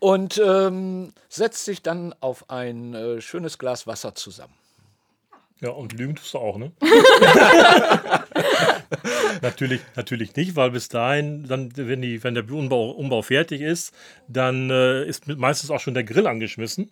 und 0.00 0.40
ähm, 0.44 1.12
setzt 1.28 1.64
sich 1.64 1.82
dann 1.82 2.14
auf 2.20 2.50
ein 2.50 2.94
äh, 2.94 3.20
schönes 3.20 3.58
Glas 3.58 3.86
Wasser 3.86 4.14
zusammen. 4.14 4.54
Ja, 5.60 5.70
und 5.70 5.92
lügen 5.92 6.16
tust 6.16 6.32
du 6.32 6.38
auch, 6.38 6.56
ne? 6.56 6.72
natürlich, 9.42 9.82
natürlich 9.94 10.34
nicht, 10.34 10.56
weil 10.56 10.70
bis 10.70 10.88
dahin, 10.88 11.46
dann, 11.46 11.70
wenn, 11.76 12.00
die, 12.00 12.24
wenn 12.24 12.34
der 12.34 12.50
Umbau, 12.50 12.92
Umbau 12.92 13.20
fertig 13.20 13.60
ist, 13.60 13.92
dann 14.26 14.70
äh, 14.70 15.04
ist 15.04 15.28
meistens 15.28 15.70
auch 15.70 15.80
schon 15.80 15.92
der 15.92 16.04
Grill 16.04 16.26
angeschmissen. 16.26 16.90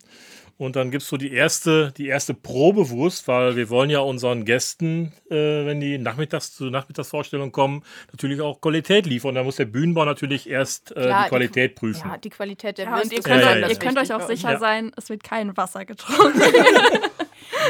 Und 0.59 0.75
dann 0.75 0.91
gibt 0.91 1.05
es 1.05 1.09
so 1.09 1.17
die 1.17 1.33
erste, 1.33 1.93
die 1.97 2.09
erste 2.09 2.35
Probewurst, 2.35 3.29
weil 3.29 3.55
wir 3.55 3.71
wollen 3.71 3.91
ja 3.91 4.01
unseren 4.01 4.45
Gästen, 4.45 5.13
äh, 5.31 5.35
wenn 5.65 5.79
die 5.81 5.99
nachmittags 5.99 6.53
zur 6.53 6.71
Nachmittagsvorstellung 6.73 7.53
kommen, 7.53 7.85
natürlich 8.11 8.41
auch 8.41 8.61
Qualität 8.61 9.07
liefern. 9.07 9.29
Und 9.31 9.35
da 9.37 9.45
muss 9.45 9.55
der 9.57 9.67
Bühnenbau 9.67 10.05
natürlich 10.05 10.49
erst 10.51 10.91
äh, 10.91 10.95
Klar, 10.95 11.23
die 11.25 11.29
Qualität 11.29 11.75
prüfen. 11.77 12.09
Ja, 12.09 12.17
die 12.17 12.31
Qualität 12.31 12.77
der 12.79 12.87
Ja, 12.87 12.91
und 12.95 12.99
Würste 12.99 13.15
ihr 13.15 13.23
könnt, 13.23 13.43
Ja, 13.43 13.49
euch, 13.51 13.55
ja, 13.55 13.61
ja. 13.61 13.69
ihr 13.69 13.77
könnt 13.79 13.99
euch 13.99 14.13
auch 14.13 14.27
sicher 14.27 14.53
Ja. 14.53 14.59
sein, 14.59 14.91
es 14.97 15.09
wird 15.11 15.23
kein 15.23 15.57
Wasser 15.57 15.85
getrunken. 15.85 16.43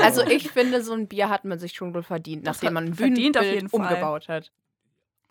Also 0.02 0.22
ich 0.26 0.50
finde, 0.50 0.82
so 0.82 0.92
ein 0.92 1.08
Bier 1.08 1.28
hat 1.28 1.44
man 1.44 1.58
sich 1.58 1.72
schon 1.72 1.92
wohl 1.94 2.02
verdient, 2.02 2.46
Das 2.46 2.56
nachdem 2.62 2.74
man 2.74 2.84
ein 2.86 2.94
verdient 2.94 3.36
auf 3.36 3.42
Bühnenbild 3.42 3.54
jeden 3.54 3.68
Fall. 3.68 3.80
umgebaut 3.80 4.28
hat. 4.28 4.52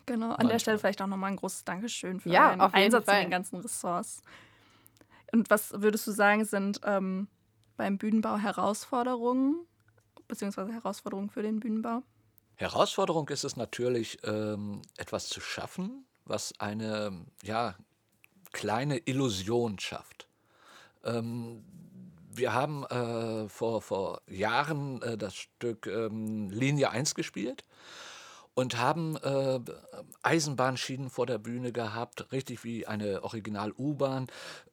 Genau, 0.06 0.26
an 0.26 0.28
Manchmal. 0.30 0.52
der 0.52 0.58
Stelle 0.58 0.78
vielleicht 0.78 1.00
auch 1.02 1.06
nochmal 1.06 1.30
ein 1.30 1.36
großes 1.36 1.64
Dankeschön 1.64 2.20
für 2.20 2.28
Ja, 2.30 2.50
jeden 2.50 2.60
Einsatz 2.60 3.04
Fall. 3.06 3.16
in 3.18 3.24
den 3.26 3.30
ganzen 3.30 3.56
Ressorts. 3.60 4.22
Und 5.32 5.48
was 5.50 5.72
würdest 5.80 6.06
du 6.06 6.10
sagen, 6.12 6.44
sind 6.44 6.80
ähm, 6.84 7.28
beim 7.78 7.96
Bühnenbau 7.96 8.36
Herausforderungen, 8.36 9.66
beziehungsweise 10.26 10.72
Herausforderungen 10.74 11.30
für 11.30 11.42
den 11.42 11.60
Bühnenbau? 11.60 12.02
Herausforderung 12.56 13.28
ist 13.30 13.44
es 13.44 13.56
natürlich, 13.56 14.18
ähm, 14.24 14.82
etwas 14.98 15.28
zu 15.28 15.40
schaffen, 15.40 16.04
was 16.26 16.52
eine 16.58 17.24
ja, 17.42 17.76
kleine 18.52 18.98
Illusion 18.98 19.78
schafft. 19.78 20.28
Ähm, 21.04 21.64
wir 22.30 22.52
haben 22.52 22.84
äh, 22.84 23.48
vor, 23.48 23.80
vor 23.80 24.22
Jahren 24.28 25.00
äh, 25.02 25.16
das 25.16 25.34
Stück 25.34 25.86
ähm, 25.86 26.50
Linie 26.50 26.90
1 26.90 27.14
gespielt 27.14 27.64
und 28.58 28.76
haben 28.76 29.16
äh, 29.18 29.60
Eisenbahnschienen 30.22 31.10
vor 31.10 31.26
der 31.26 31.38
Bühne 31.38 31.70
gehabt, 31.70 32.32
richtig 32.32 32.64
wie 32.64 32.88
eine 32.88 33.22
Original-U-Bahn. 33.22 34.26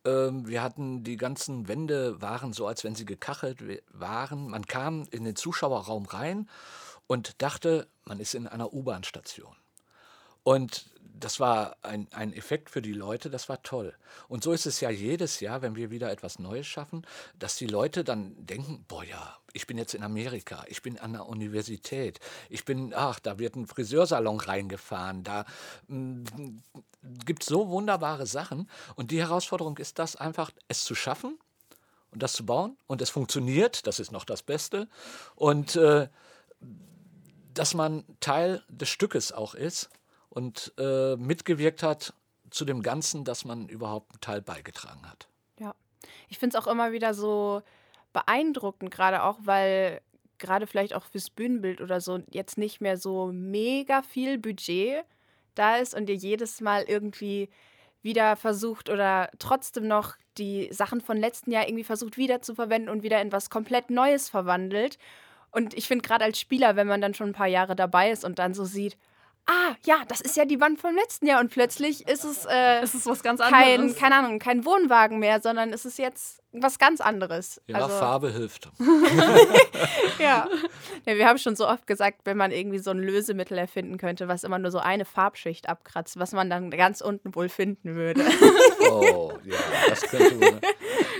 Ähm, 0.06 0.48
wir 0.48 0.64
hatten 0.64 1.04
die 1.04 1.18
ganzen 1.18 1.68
Wände 1.68 2.20
waren 2.20 2.52
so, 2.52 2.66
als 2.66 2.84
wenn 2.84 2.96
sie 2.96 3.06
gekachelt 3.06 3.60
waren. 3.94 4.50
Man 4.50 4.66
kam 4.66 5.08
in 5.12 5.24
den 5.24 5.36
Zuschauerraum 5.36 6.06
rein 6.06 6.50
und 7.06 7.44
dachte, 7.44 7.88
man 8.06 8.20
ist 8.20 8.34
in 8.34 8.48
einer 8.48 8.74
U-Bahn-Station. 8.74 9.56
Und 10.42 10.90
das 11.20 11.40
war 11.40 11.78
ein, 11.82 12.08
ein 12.12 12.34
Effekt 12.34 12.70
für 12.70 12.82
die 12.82 12.94
Leute, 12.94 13.30
das 13.30 13.50
war 13.50 13.62
toll. 13.64 13.94
Und 14.28 14.44
so 14.44 14.52
ist 14.52 14.66
es 14.66 14.80
ja 14.80 14.90
jedes 14.90 15.40
Jahr, 15.40 15.62
wenn 15.62 15.76
wir 15.76 15.92
wieder 15.92 16.12
etwas 16.12 16.40
Neues 16.40 16.68
schaffen, 16.68 17.06
dass 17.38 17.56
die 17.56 17.68
Leute 17.68 18.04
dann 18.04 18.34
denken, 18.46 18.86
boah 18.88 19.04
ja, 19.04 19.38
ich 19.54 19.68
bin 19.68 19.78
jetzt 19.78 19.94
in 19.94 20.04
Amerika, 20.04 20.66
ich 20.68 20.82
bin 20.82 21.00
an 21.00 21.14
der 21.14 21.28
Universität, 21.28 22.20
ich 22.50 22.66
bin, 22.66 22.94
ach, 22.94 23.20
da 23.20 23.40
wird 23.40 23.56
ein 23.56 23.68
Friseursalon 23.68 24.40
reingefahren, 24.40 25.24
da 25.24 25.46
gibt 25.88 27.44
es 27.44 27.48
so 27.48 27.70
wunderbare 27.70 28.26
Sachen. 28.26 28.70
Und 28.96 29.12
die 29.12 29.20
Herausforderung 29.20 29.78
ist 29.78 30.00
das 30.00 30.16
einfach, 30.16 30.52
es 30.68 30.84
zu 30.84 30.96
schaffen 30.96 31.40
und 32.12 32.22
das 32.22 32.34
zu 32.34 32.46
bauen. 32.46 32.78
Und 32.88 33.02
es 33.02 33.10
funktioniert, 33.10 33.88
das 33.88 34.00
ist 34.00 34.12
noch 34.12 34.26
das 34.26 34.44
Beste. 34.44 34.90
Und 35.36 35.76
äh, 35.76 36.10
dass 37.54 37.74
man 37.74 38.04
Teil 38.20 38.64
des 38.68 38.90
Stückes 38.90 39.32
auch 39.32 39.56
ist 39.56 39.90
und 40.36 40.74
äh, 40.78 41.16
mitgewirkt 41.16 41.82
hat 41.82 42.14
zu 42.52 42.66
dem 42.66 42.84
Ganzen, 42.84 43.24
dass 43.24 43.46
man 43.46 43.68
überhaupt 43.70 44.12
einen 44.12 44.22
Teil 44.22 44.42
beigetragen 44.42 45.10
hat. 45.10 45.28
Ja. 45.60 45.74
Ich 46.28 46.38
finde 46.38 46.58
es 46.58 46.64
auch 46.64 46.68
immer 46.70 46.92
wieder 46.92 47.14
so 47.14 47.64
beeindruckend, 48.14 48.92
gerade 48.92 49.24
auch, 49.24 49.40
weil 49.44 50.02
gerade 50.38 50.68
vielleicht 50.68 50.94
auch 50.94 51.06
fürs 51.06 51.30
Bühnenbild 51.30 51.80
oder 51.80 52.02
so 52.02 52.20
jetzt 52.30 52.58
nicht 52.58 52.82
mehr 52.82 52.98
so 52.98 53.32
mega 53.32 54.02
viel 54.02 54.38
Budget 54.38 55.06
da 55.56 55.78
ist 55.78 55.96
und 55.96 56.10
ihr 56.10 56.16
jedes 56.16 56.60
Mal 56.60 56.84
irgendwie 56.84 57.50
wieder 58.02 58.36
versucht 58.36 58.90
oder 58.90 59.30
trotzdem 59.40 59.88
noch 59.88 60.16
die 60.38 60.68
Sachen 60.72 61.00
von 61.00 61.16
letzten 61.16 61.52
Jahr 61.52 61.66
irgendwie 61.66 61.86
versucht 61.86 62.18
wieder 62.18 62.42
zu 62.42 62.56
verwenden 62.56 62.90
und 62.90 63.04
wieder 63.04 63.22
in 63.22 63.32
was 63.32 63.50
komplett 63.50 63.90
Neues 63.90 64.30
verwandelt. 64.30 64.98
Und 65.52 65.74
ich 65.74 65.88
finde 65.88 66.06
gerade 66.06 66.26
als 66.26 66.38
Spieler, 66.38 66.76
wenn 66.76 66.88
man 66.88 67.00
dann 67.00 67.14
schon 67.14 67.30
ein 67.30 67.34
paar 67.34 67.48
Jahre 67.48 67.78
dabei 67.78 68.12
ist 68.12 68.26
und 68.26 68.38
dann 68.38 68.54
so 68.54 68.66
sieht, 68.66 68.98
ah, 69.48 69.76
ja, 69.86 69.98
das 70.08 70.22
ist 70.22 70.36
ja 70.38 70.46
die 70.46 70.60
Wand 70.60 70.80
vom 70.82 70.96
letzten 70.96 71.28
Jahr 71.28 71.40
und 71.40 71.50
plötzlich 71.52 72.08
ist 72.08 72.24
es, 72.24 72.46
äh, 72.46 72.82
Es 72.82 72.94
ist 72.96 73.06
was 73.06 73.22
ganz 73.24 73.40
kein, 73.42 73.80
anderes. 73.82 73.98
keine 74.00 74.16
Ahnung, 74.16 74.40
kein 74.40 74.66
Wohnwagen 74.66 75.20
mehr, 75.20 75.42
sondern 75.42 75.72
es 75.74 75.86
ist 75.86 75.98
jetzt 76.00 76.42
was 76.52 76.80
ganz 76.80 77.02
anderes. 77.02 77.62
Ja, 77.68 77.78
also, 77.78 77.90
Farbe 77.98 78.32
hilft. 78.32 78.70
ja. 80.20 80.48
ja. 81.06 81.16
Wir 81.18 81.28
haben 81.28 81.38
schon 81.38 81.56
so 81.56 81.68
oft 81.68 81.86
gesagt, 81.88 82.22
wenn 82.26 82.38
man 82.38 82.52
irgendwie 82.52 82.80
so 82.80 82.92
ein 82.92 83.00
Lösemittel 83.00 83.58
erfinden 83.58 83.98
könnte, 83.98 84.28
was 84.28 84.44
immer 84.44 84.60
nur 84.60 84.72
so 84.72 84.80
eine 84.80 85.06
Farbschicht 85.06 85.68
abkratzt, 85.70 86.18
was 86.18 86.32
man 86.32 86.50
dann 86.50 86.72
ganz 86.72 87.02
unten 87.02 87.36
wohl 87.36 87.50
finden 87.50 87.96
würde. 87.96 88.24
Oh, 88.90 89.34
ja, 89.44 89.56
das 89.90 90.02
könnte 90.04 90.40
wohl. 90.40 90.60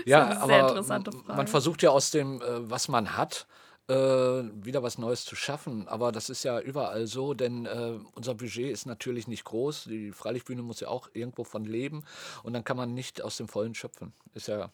Ja, 0.08 0.24
eine 0.26 0.34
sehr 0.36 0.44
aber 0.44 0.60
interessante 0.70 1.10
m- 1.12 1.24
Frage. 1.24 1.38
man 1.38 1.48
versucht 1.48 1.82
ja 1.82 1.90
aus 1.90 2.12
dem, 2.12 2.40
äh, 2.40 2.46
was 2.70 2.88
man 2.90 3.18
hat, 3.18 3.48
wieder 3.94 4.82
was 4.82 4.98
Neues 4.98 5.26
zu 5.26 5.36
schaffen. 5.36 5.88
Aber 5.88 6.12
das 6.12 6.30
ist 6.30 6.44
ja 6.44 6.60
überall 6.60 7.06
so, 7.06 7.34
denn 7.36 7.66
äh, 7.68 8.00
unser 8.16 8.34
Budget 8.34 8.72
ist 8.72 8.86
natürlich 8.86 9.28
nicht 9.28 9.44
groß. 9.44 9.84
Die 9.86 10.12
Freilichtbühne 10.12 10.64
muss 10.64 10.80
ja 10.80 10.88
auch 10.88 11.10
irgendwo 11.14 11.44
von 11.44 11.66
leben 11.66 12.04
und 12.44 12.54
dann 12.54 12.64
kann 12.64 12.78
man 12.78 12.94
nicht 12.96 13.22
aus 13.22 13.38
dem 13.38 13.48
Vollen 13.48 13.76
schöpfen. 13.76 14.14
Ist 14.34 14.48
ja, 14.48 14.72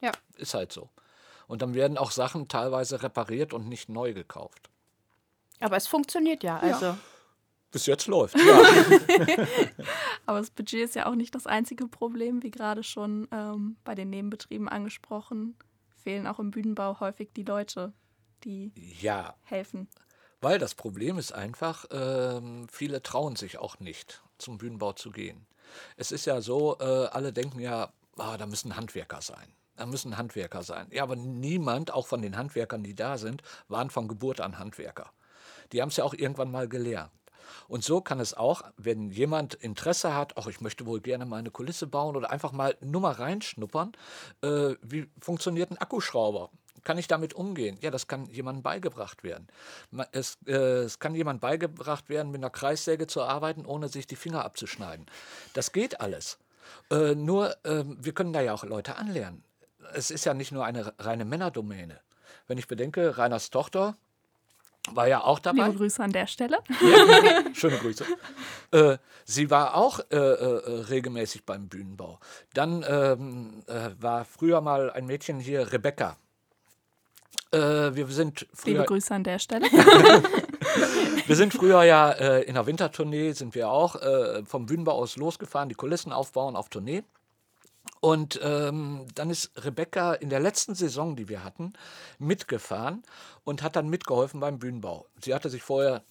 Ja. 0.00 0.12
ist 0.36 0.54
halt 0.54 0.72
so. 0.72 0.88
Und 1.48 1.60
dann 1.60 1.74
werden 1.74 1.98
auch 1.98 2.12
Sachen 2.12 2.46
teilweise 2.48 3.02
repariert 3.02 3.52
und 3.52 3.68
nicht 3.68 3.88
neu 3.88 4.14
gekauft. 4.14 4.70
Aber 5.60 5.76
es 5.76 5.86
funktioniert 5.88 6.44
ja. 6.44 6.58
Also 6.58 6.96
Bis 7.72 7.86
jetzt 7.86 8.06
läuft. 8.06 8.36
Ja. 8.38 8.62
Aber 10.26 10.38
das 10.38 10.50
Budget 10.50 10.82
ist 10.84 10.94
ja 10.94 11.06
auch 11.06 11.14
nicht 11.14 11.34
das 11.34 11.46
einzige 11.46 11.88
Problem, 11.88 12.42
wie 12.42 12.50
gerade 12.50 12.82
schon 12.84 13.26
ähm, 13.32 13.76
bei 13.84 13.94
den 13.94 14.10
Nebenbetrieben 14.10 14.68
angesprochen. 14.68 15.56
Fehlen 15.96 16.26
auch 16.26 16.38
im 16.38 16.50
Bühnenbau 16.50 17.00
häufig 17.00 17.30
die 17.34 17.44
Leute, 17.44 17.92
die 18.44 18.72
ja, 19.00 19.34
helfen. 19.44 19.88
weil 20.40 20.58
das 20.58 20.74
Problem 20.74 21.18
ist 21.18 21.32
einfach, 21.32 21.86
ähm, 21.90 22.66
viele 22.70 23.02
trauen 23.02 23.36
sich 23.36 23.58
auch 23.58 23.80
nicht, 23.80 24.22
zum 24.38 24.58
Bühnenbau 24.58 24.92
zu 24.92 25.10
gehen. 25.10 25.46
Es 25.96 26.12
ist 26.12 26.26
ja 26.26 26.40
so, 26.40 26.78
äh, 26.80 26.84
alle 26.84 27.32
denken 27.32 27.60
ja, 27.60 27.92
ah, 28.18 28.36
da 28.36 28.46
müssen 28.46 28.76
Handwerker 28.76 29.22
sein. 29.22 29.54
Da 29.76 29.86
müssen 29.86 30.16
Handwerker 30.18 30.62
sein. 30.62 30.86
Ja, 30.90 31.02
aber 31.02 31.16
niemand, 31.16 31.92
auch 31.92 32.06
von 32.06 32.20
den 32.20 32.36
Handwerkern, 32.36 32.82
die 32.82 32.94
da 32.94 33.16
sind, 33.16 33.42
waren 33.68 33.90
von 33.90 34.06
Geburt 34.06 34.40
an 34.40 34.58
Handwerker. 34.58 35.10
Die 35.72 35.80
haben 35.80 35.88
es 35.88 35.96
ja 35.96 36.04
auch 36.04 36.14
irgendwann 36.14 36.50
mal 36.50 36.68
gelernt. 36.68 37.10
Und 37.68 37.84
so 37.84 38.00
kann 38.00 38.20
es 38.20 38.34
auch, 38.34 38.62
wenn 38.76 39.10
jemand 39.10 39.54
Interesse 39.54 40.14
hat, 40.14 40.36
auch 40.36 40.46
ich 40.46 40.60
möchte 40.60 40.86
wohl 40.86 41.00
gerne 41.00 41.26
mal 41.26 41.38
eine 41.38 41.50
Kulisse 41.50 41.86
bauen 41.86 42.16
oder 42.16 42.30
einfach 42.30 42.52
mal 42.52 42.76
nur 42.80 43.00
mal 43.00 43.12
reinschnuppern, 43.12 43.92
äh, 44.42 44.74
wie 44.82 45.08
funktioniert 45.20 45.70
ein 45.70 45.78
Akkuschrauber? 45.78 46.50
Kann 46.84 46.98
ich 46.98 47.06
damit 47.06 47.34
umgehen? 47.34 47.78
Ja, 47.80 47.90
das 47.90 48.08
kann 48.08 48.26
jemandem 48.26 48.62
beigebracht 48.62 49.22
werden. 49.22 49.46
Es, 50.10 50.38
äh, 50.46 50.52
es 50.52 50.98
kann 50.98 51.14
jemand 51.14 51.40
beigebracht 51.40 52.08
werden, 52.08 52.32
mit 52.32 52.40
einer 52.40 52.50
Kreissäge 52.50 53.06
zu 53.06 53.22
arbeiten, 53.22 53.64
ohne 53.66 53.88
sich 53.88 54.06
die 54.06 54.16
Finger 54.16 54.44
abzuschneiden. 54.44 55.06
Das 55.54 55.72
geht 55.72 56.00
alles. 56.00 56.38
Äh, 56.90 57.14
nur, 57.14 57.56
ähm, 57.64 57.98
wir 58.00 58.12
können 58.12 58.32
da 58.32 58.40
ja 58.40 58.52
auch 58.52 58.64
Leute 58.64 58.96
anlernen. 58.96 59.44
Es 59.94 60.10
ist 60.10 60.24
ja 60.24 60.34
nicht 60.34 60.52
nur 60.52 60.64
eine 60.64 60.92
reine 60.98 61.24
Männerdomäne. 61.24 62.00
Wenn 62.46 62.58
ich 62.58 62.66
bedenke, 62.66 63.18
Reiners 63.18 63.50
Tochter 63.50 63.96
war 64.90 65.06
ja 65.06 65.22
auch 65.22 65.38
dabei. 65.38 65.66
Liebe 65.66 65.78
Grüße 65.78 66.02
an 66.02 66.12
der 66.12 66.26
Stelle. 66.26 66.58
Ja, 66.80 67.54
schöne 67.54 67.78
Grüße. 67.78 68.04
Äh, 68.72 68.98
sie 69.24 69.50
war 69.50 69.76
auch 69.76 70.00
äh, 70.10 70.16
äh, 70.16 70.80
regelmäßig 70.88 71.44
beim 71.44 71.68
Bühnenbau. 71.68 72.18
Dann 72.54 72.84
ähm, 72.88 73.62
äh, 73.68 73.90
war 74.00 74.24
früher 74.24 74.60
mal 74.60 74.90
ein 74.90 75.06
Mädchen 75.06 75.38
hier, 75.38 75.72
Rebecca. 75.72 76.16
Äh, 77.52 77.94
wir 77.94 78.06
sind 78.08 78.40
Liebe 78.40 78.78
früher, 78.78 78.84
Grüße 78.84 79.14
an 79.14 79.24
der 79.24 79.38
Stelle. 79.38 79.66
wir 81.26 81.36
sind 81.36 81.52
früher 81.52 81.82
ja 81.84 82.10
äh, 82.10 82.42
in 82.42 82.54
der 82.54 82.66
Wintertournee 82.66 83.32
sind 83.32 83.54
wir 83.54 83.70
auch 83.70 83.96
äh, 83.96 84.44
vom 84.44 84.66
Bühnenbau 84.66 84.92
aus 84.92 85.16
losgefahren, 85.16 85.68
die 85.68 85.74
Kulissen 85.74 86.12
aufbauen 86.12 86.56
auf 86.56 86.68
Tournee. 86.68 87.04
Und 88.00 88.40
ähm, 88.42 89.06
dann 89.14 89.30
ist 89.30 89.52
Rebecca 89.64 90.14
in 90.14 90.28
der 90.28 90.40
letzten 90.40 90.74
Saison, 90.74 91.14
die 91.14 91.28
wir 91.28 91.44
hatten, 91.44 91.72
mitgefahren 92.18 93.02
und 93.44 93.62
hat 93.62 93.76
dann 93.76 93.88
mitgeholfen 93.88 94.40
beim 94.40 94.58
Bühnenbau. 94.58 95.06
Sie 95.20 95.34
hatte 95.34 95.50
sich 95.50 95.62
vorher 95.62 96.02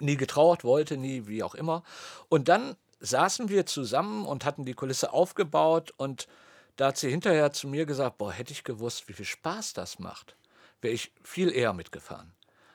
nie 0.00 0.16
getraut, 0.16 0.64
wollte 0.64 0.96
nie, 0.96 1.26
wie 1.26 1.42
auch 1.42 1.54
immer. 1.54 1.84
Und 2.28 2.48
dann 2.48 2.76
saßen 3.00 3.48
wir 3.48 3.66
zusammen 3.66 4.26
und 4.26 4.44
hatten 4.44 4.64
die 4.64 4.74
Kulisse 4.74 5.12
aufgebaut 5.12 5.92
und 5.96 6.28
da 6.76 6.88
hat 6.88 6.96
sie 6.96 7.10
hinterher 7.10 7.52
zu 7.52 7.68
mir 7.68 7.86
gesagt, 7.86 8.18
boah, 8.18 8.32
hätte 8.32 8.52
ich 8.52 8.64
gewusst, 8.64 9.08
wie 9.08 9.12
viel 9.12 9.24
Spaß 9.24 9.72
das 9.74 9.98
macht, 9.98 10.36
wäre 10.82 10.94
ich 10.94 11.12
viel 11.22 11.52
eher 11.52 11.72
mitgefahren. 11.72 12.32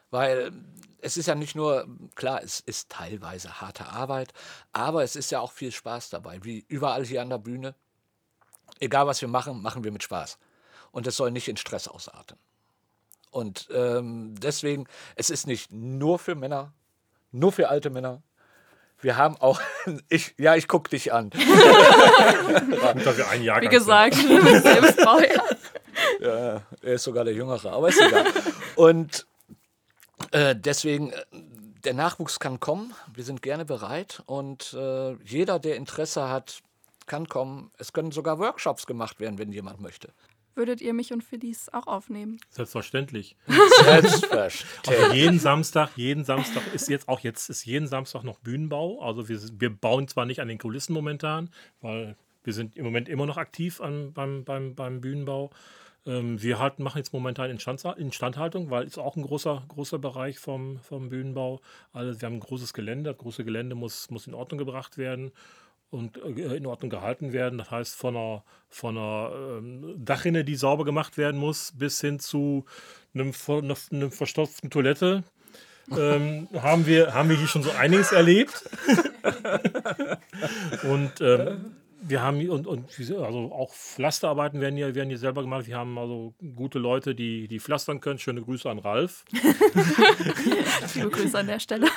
Weil 0.10 0.52
es 1.02 1.18
ist 1.18 1.28
ja 1.28 1.36
nicht 1.36 1.56
nur, 1.56 1.88
klar, 2.16 2.42
es 2.44 2.60
ist 2.60 2.90
teilweise 2.90 3.62
harte 3.62 3.88
Arbeit, 3.88 4.34
aber 4.72 5.04
es 5.04 5.16
ist 5.16 5.32
ja 5.32 5.40
auch 5.40 5.52
viel 5.52 5.72
Spaß 5.72 6.10
dabei, 6.10 6.44
wie 6.44 6.66
überall 6.68 7.06
hier 7.06 7.22
an 7.22 7.30
der 7.30 7.38
Bühne. 7.38 7.76
Egal 8.80 9.06
was 9.08 9.22
wir 9.22 9.28
machen, 9.28 9.62
machen 9.62 9.84
wir 9.84 9.92
mit 9.92 10.04
Spaß. 10.04 10.38
Und 10.92 11.06
es 11.08 11.18
soll 11.18 11.32
nicht 11.32 11.48
in 11.48 11.58
Stress 11.58 11.88
ausarten. 11.88 12.38
Und 13.32 13.68
ähm, 13.72 14.36
deswegen, 14.40 14.88
es 15.16 15.30
ist 15.30 15.48
nicht 15.48 15.72
nur 15.72 16.18
für 16.18 16.36
Männer, 16.36 16.74
nur 17.32 17.52
für 17.52 17.70
alte 17.70 17.90
Männer. 17.90 18.24
Wir 19.00 19.18
haben 19.18 19.38
auch, 19.38 19.62
ich, 20.10 20.34
ja, 20.38 20.56
ich 20.56 20.68
gucke 20.68 20.90
dich 20.90 21.14
an. 21.14 21.30
Gut, 21.32 23.06
dass 23.06 23.18
wir 23.18 23.30
ein 23.30 23.44
Jahr 23.44 23.62
Wie 23.62 23.68
gesagt, 23.68 24.16
selbst 24.62 24.98
Baujahr. 24.98 25.46
Ja, 26.20 26.64
er 26.82 26.94
ist 26.94 27.04
sogar 27.04 27.24
der 27.24 27.34
Jüngere, 27.34 27.72
aber 27.72 27.90
ist 27.90 28.02
egal. 28.02 28.26
Und 28.76 29.28
äh, 30.32 30.56
deswegen, 30.56 31.12
äh, 31.12 31.26
der 31.84 31.94
Nachwuchs 31.94 32.40
kann 32.40 32.60
kommen. 32.60 32.94
Wir 33.14 33.24
sind 33.24 33.42
gerne 33.42 33.66
bereit. 33.66 34.22
Und 34.26 34.74
äh, 34.74 35.14
jeder, 35.24 35.60
der 35.60 35.76
Interesse 35.76 36.30
hat, 36.30 36.62
kann 37.06 37.28
kommen. 37.28 37.72
Es 37.78 37.94
können 37.94 38.12
sogar 38.12 38.40
Workshops 38.40 38.86
gemacht 38.86 39.20
werden, 39.20 39.38
wenn 39.38 39.52
jemand 39.52 39.80
möchte. 39.80 40.14
Würdet 40.56 40.82
ihr 40.82 40.94
mich 40.94 41.14
und 41.14 41.24
Phyllis 41.24 41.70
auch 41.72 41.86
aufnehmen? 41.86 42.40
Selbstverständlich. 42.50 43.36
Selbstverständlich. 43.84 44.66
Also 44.88 45.14
jeden 45.14 45.40
Samstag, 45.40 45.92
jeden 45.96 46.26
Samstag 46.26 46.64
ist 46.74 46.90
jetzt 46.90 47.08
auch 47.08 47.20
jetzt 47.20 47.50
ist 47.50 47.64
jeden 47.64 47.88
Samstag 47.88 48.24
noch 48.24 48.40
Bühnenbau. 48.40 49.00
Also 49.02 49.30
wir, 49.30 49.40
wir 49.60 49.70
bauen 49.70 50.08
zwar 50.08 50.26
nicht 50.26 50.42
an 50.42 50.48
den 50.48 50.58
Kulissen 50.58 50.94
momentan, 50.94 51.52
weil 51.80 52.18
wir 52.44 52.54
sind 52.54 52.76
im 52.76 52.86
Moment 52.86 53.08
immer 53.08 53.28
noch 53.28 53.38
aktiv 53.38 53.82
an, 53.82 54.14
beim, 54.14 54.46
beim, 54.46 54.74
beim 54.74 55.00
Bühnenbau. 55.00 55.52
Ähm, 56.08 56.42
wir 56.42 56.58
halt 56.60 56.80
machen 56.80 56.98
jetzt 57.00 57.12
momentan 57.12 57.52
Instandha- 57.52 57.98
Instandhaltung, 57.98 58.72
weil 58.72 58.88
ist 58.88 58.98
auch 58.98 59.18
ein 59.18 59.24
großer, 59.24 59.64
großer 59.68 60.00
Bereich 60.00 60.40
vom, 60.40 60.80
vom 60.80 61.10
Bühnenbau. 61.10 61.60
Also 61.92 62.20
wir 62.20 62.26
haben 62.26 62.36
ein 62.36 62.40
großes 62.40 62.74
Gelände, 62.74 63.12
das 63.12 63.18
große 63.20 63.44
Gelände 63.44 63.76
muss, 63.76 64.10
muss 64.10 64.26
in 64.26 64.34
Ordnung 64.34 64.58
gebracht 64.58 64.98
werden 64.98 65.32
und 65.90 66.18
äh, 66.18 66.56
in 66.56 66.66
Ordnung 66.66 66.90
gehalten 66.90 67.34
werden. 67.34 67.58
Das 67.58 67.72
heißt, 67.72 67.96
von 67.96 68.16
einer, 68.16 68.44
von 68.70 68.98
einer 68.98 69.32
ähm, 69.58 69.96
Dachrinne, 69.98 70.46
die 70.46 70.56
sauber 70.56 70.86
gemacht 70.86 71.18
werden 71.18 71.40
muss, 71.40 71.74
bis 71.76 72.00
hin 72.00 72.20
zu 72.20 72.66
einem, 73.14 73.34
einer 73.92 74.12
verstopften 74.12 74.70
Toilette. 74.70 75.24
ähm, 75.92 76.48
haben, 76.62 76.86
wir, 76.86 77.14
haben 77.14 77.30
wir 77.30 77.38
hier 77.38 77.48
schon 77.48 77.64
so 77.64 77.72
einiges 77.72 78.14
erlebt. 78.14 78.64
und 80.84 81.20
ähm, 81.20 81.76
wir 82.02 82.22
haben 82.22 82.40
hier- 82.40 82.52
und, 82.52 82.68
und 82.68 82.90
also 83.00 83.52
auch 83.52 83.74
Pflasterarbeiten 83.74 84.62
werden 84.62 84.76
hier, 84.76 84.94
werden 84.96 85.10
hier 85.10 85.18
selber 85.18 85.42
gemacht. 85.42 85.68
Wir 85.68 85.78
haben 85.78 85.98
also 85.98 86.34
gute 86.56 86.80
Leute, 86.80 87.16
die, 87.16 87.48
die 87.48 87.60
pflastern 87.60 88.02
können. 88.02 88.20
Schöne 88.20 88.42
Grüße 88.42 88.70
an 88.70 88.80
Ralf. 88.80 89.26
Liebe 90.96 91.10
Grüße 91.10 91.38
an 91.38 91.48
der 91.48 91.60
Stelle. 91.60 91.88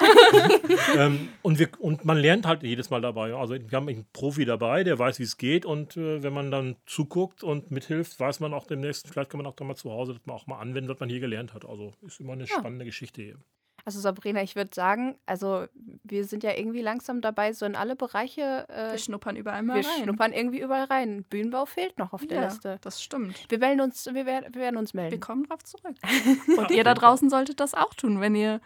ähm, 0.96 1.28
und, 1.42 1.58
wir, 1.58 1.68
und 1.78 2.04
man 2.04 2.18
lernt 2.18 2.46
halt 2.46 2.62
jedes 2.62 2.90
Mal 2.90 3.00
dabei. 3.00 3.34
Also 3.34 3.54
wir 3.54 3.76
haben 3.76 3.88
einen 3.88 4.06
Profi 4.12 4.44
dabei, 4.44 4.84
der 4.84 4.98
weiß, 4.98 5.18
wie 5.18 5.24
es 5.24 5.36
geht. 5.36 5.66
Und 5.66 5.96
äh, 5.96 6.22
wenn 6.22 6.32
man 6.32 6.50
dann 6.50 6.76
zuguckt 6.86 7.42
und 7.42 7.70
mithilft, 7.70 8.18
weiß 8.18 8.40
man 8.40 8.54
auch 8.54 8.66
demnächst, 8.66 9.08
vielleicht 9.08 9.30
kann 9.30 9.38
man 9.38 9.46
auch 9.46 9.56
dann 9.56 9.66
mal 9.66 9.76
zu 9.76 9.90
Hause 9.90 10.14
das 10.14 10.26
mal 10.26 10.34
auch 10.34 10.46
mal 10.46 10.58
anwenden, 10.58 10.88
was 10.88 11.00
man 11.00 11.08
hier 11.08 11.20
gelernt 11.20 11.54
hat. 11.54 11.64
Also 11.64 11.92
ist 12.06 12.20
immer 12.20 12.32
eine 12.32 12.46
spannende 12.46 12.84
Geschichte 12.84 13.22
hier. 13.22 13.36
Also 13.84 13.98
Sabrina, 14.00 14.42
ich 14.42 14.56
würde 14.56 14.70
sagen, 14.74 15.18
also 15.26 15.66
wir 16.04 16.24
sind 16.24 16.42
ja 16.42 16.52
irgendwie 16.56 16.82
langsam 16.82 17.20
dabei, 17.20 17.52
so 17.52 17.64
in 17.66 17.76
alle 17.76 17.96
Bereiche. 17.96 18.66
Äh, 18.68 18.92
Wir 18.92 18.98
schnuppern 18.98 19.36
überall 19.36 19.62
mal 19.62 19.76
wir 19.82 19.88
rein. 19.88 20.02
schnuppern 20.04 20.32
irgendwie 20.32 20.60
überall 20.60 20.84
rein. 20.84 21.24
Bühnenbau 21.24 21.64
fehlt 21.66 21.98
noch 21.98 22.12
auf 22.12 22.26
der 22.26 22.40
ja, 22.42 22.44
Liste. 22.48 22.78
das 22.82 23.02
stimmt. 23.02 23.36
Wir 23.50 23.58
melden 23.58 23.80
uns, 23.80 24.06
wir, 24.06 24.26
wer- 24.26 24.42
wir 24.52 24.60
werden 24.60 24.76
uns 24.76 24.92
Wir 24.94 25.02
melden. 25.02 25.20
kommen 25.20 25.44
drauf 25.44 25.64
zurück. 25.64 25.96
Und 26.58 26.70
ihr 26.70 26.84
da 26.84 26.94
draußen 26.94 27.30
solltet 27.30 27.60
das 27.60 27.74
auch 27.74 27.94
tun, 27.94 28.20
wenn 28.20 28.34
ihr 28.34 28.60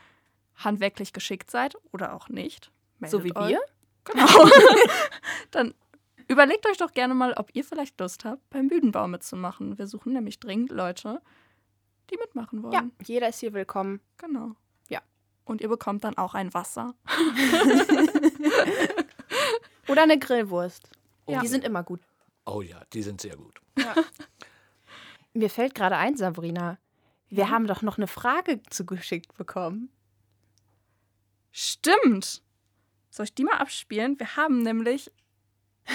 handwerklich 0.57 1.13
geschickt 1.13 1.51
seid 1.51 1.77
oder 1.93 2.15
auch 2.15 2.29
nicht. 2.29 2.71
So 3.07 3.19
Meldet 3.19 3.25
wie 3.25 3.37
euch. 3.41 3.49
wir. 3.51 3.61
Genau. 4.05 4.27
Dann 5.51 5.75
überlegt 6.29 6.67
euch 6.67 6.77
doch 6.77 6.93
gerne 6.93 7.15
mal, 7.15 7.33
ob 7.35 7.51
ihr 7.55 7.65
vielleicht 7.65 7.99
Lust 8.01 8.25
habt, 8.25 8.49
beim 8.51 8.69
Bühnenbau 8.69 9.09
mitzumachen. 9.09 9.79
Wir 9.79 9.87
suchen 9.87 10.13
nämlich 10.13 10.41
dringend 10.41 10.71
Leute, 10.71 11.21
die 12.11 12.17
mitmachen 12.19 12.63
wollen. 12.63 12.73
Ja, 12.73 12.85
jeder 13.05 13.29
ist 13.29 13.41
hier 13.41 13.53
willkommen. 13.55 14.01
Genau. 14.19 14.53
Ja. 15.45 15.51
Und 15.51 15.61
ihr 15.61 15.69
bekommt 15.69 16.05
dann 16.05 16.17
auch 16.17 16.35
ein 16.35 16.55
Wasser. 16.55 16.95
Oder 19.89 20.03
eine 20.03 20.19
Grillwurst. 20.19 20.89
Ja. 21.27 21.41
Die 21.41 21.49
sind 21.49 21.65
immer 21.65 21.83
gut. 21.83 22.01
Oh 22.47 22.63
ja, 22.63 22.83
die 22.93 23.03
sind 23.03 23.21
sehr 23.21 23.37
gut. 23.37 23.61
Mir 25.35 25.51
fällt 25.51 25.75
gerade 25.75 25.97
ein, 25.97 26.17
Sabrina. 26.17 26.79
Wir 27.29 27.51
haben 27.51 27.67
doch 27.67 27.83
noch 27.83 27.99
eine 27.99 28.07
Frage 28.07 28.63
zugeschickt 28.71 29.37
bekommen. 29.37 29.91
Stimmt. 31.51 32.43
Soll 33.11 33.25
ich 33.25 33.35
die 33.35 33.45
mal 33.45 33.59
abspielen? 33.59 34.19
Wir 34.19 34.37
haben 34.37 34.63
nämlich 34.63 35.11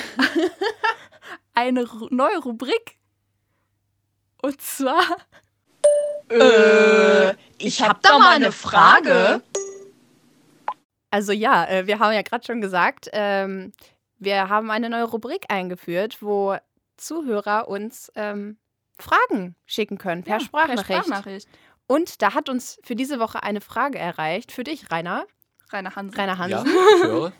eine 1.54 1.90
Ru 1.90 2.08
neue 2.12 2.38
Rubrik. 2.40 2.98
Und 4.42 4.62
zwar 4.62 5.04
Ich 7.60 7.82
hab 7.82 8.02
da 8.02 8.18
mal 8.18 8.36
eine 8.36 8.52
Frage. 8.52 9.42
Also 11.12 11.32
ja, 11.32 11.66
äh, 11.66 11.88
wir 11.88 12.00
haben 12.00 12.14
ja 12.14 12.22
gerade 12.22 12.46
schon 12.46 12.62
gesagt, 12.62 13.10
ähm, 13.14 13.72
wir 14.18 14.50
haben 14.50 14.72
eine 14.72 14.90
neue 14.90 15.06
Rubrik 15.06 15.46
eingeführt, 15.50 16.18
wo 16.22 16.56
Zuhörer 16.98 17.68
uns 17.68 18.12
ähm, 18.16 18.58
Fragen 18.98 19.56
schicken 19.66 19.98
können 19.98 20.24
per 20.24 20.38
Ja, 20.38 20.40
Sprachnachricht. 20.40 21.06
Sprachnachricht. 21.06 21.48
Und 21.88 22.22
da 22.22 22.34
hat 22.34 22.50
uns 22.50 22.80
für 22.84 22.96
diese 22.96 23.20
Woche 23.20 23.42
eine 23.44 23.62
Frage 23.62 23.98
erreicht. 23.98 24.52
Für 24.52 24.64
dich, 24.64 24.92
Rainer. 24.92 25.26
Rainer 25.72 25.96
Hansen. 25.96 26.20
Rainer 26.20 26.48
Ja, 26.48 26.58
Hansen. 26.60 26.68
ich 26.98 27.04
höre. 27.04 27.32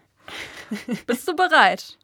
Bist 1.06 1.28
du 1.28 1.36
bereit? 1.36 1.98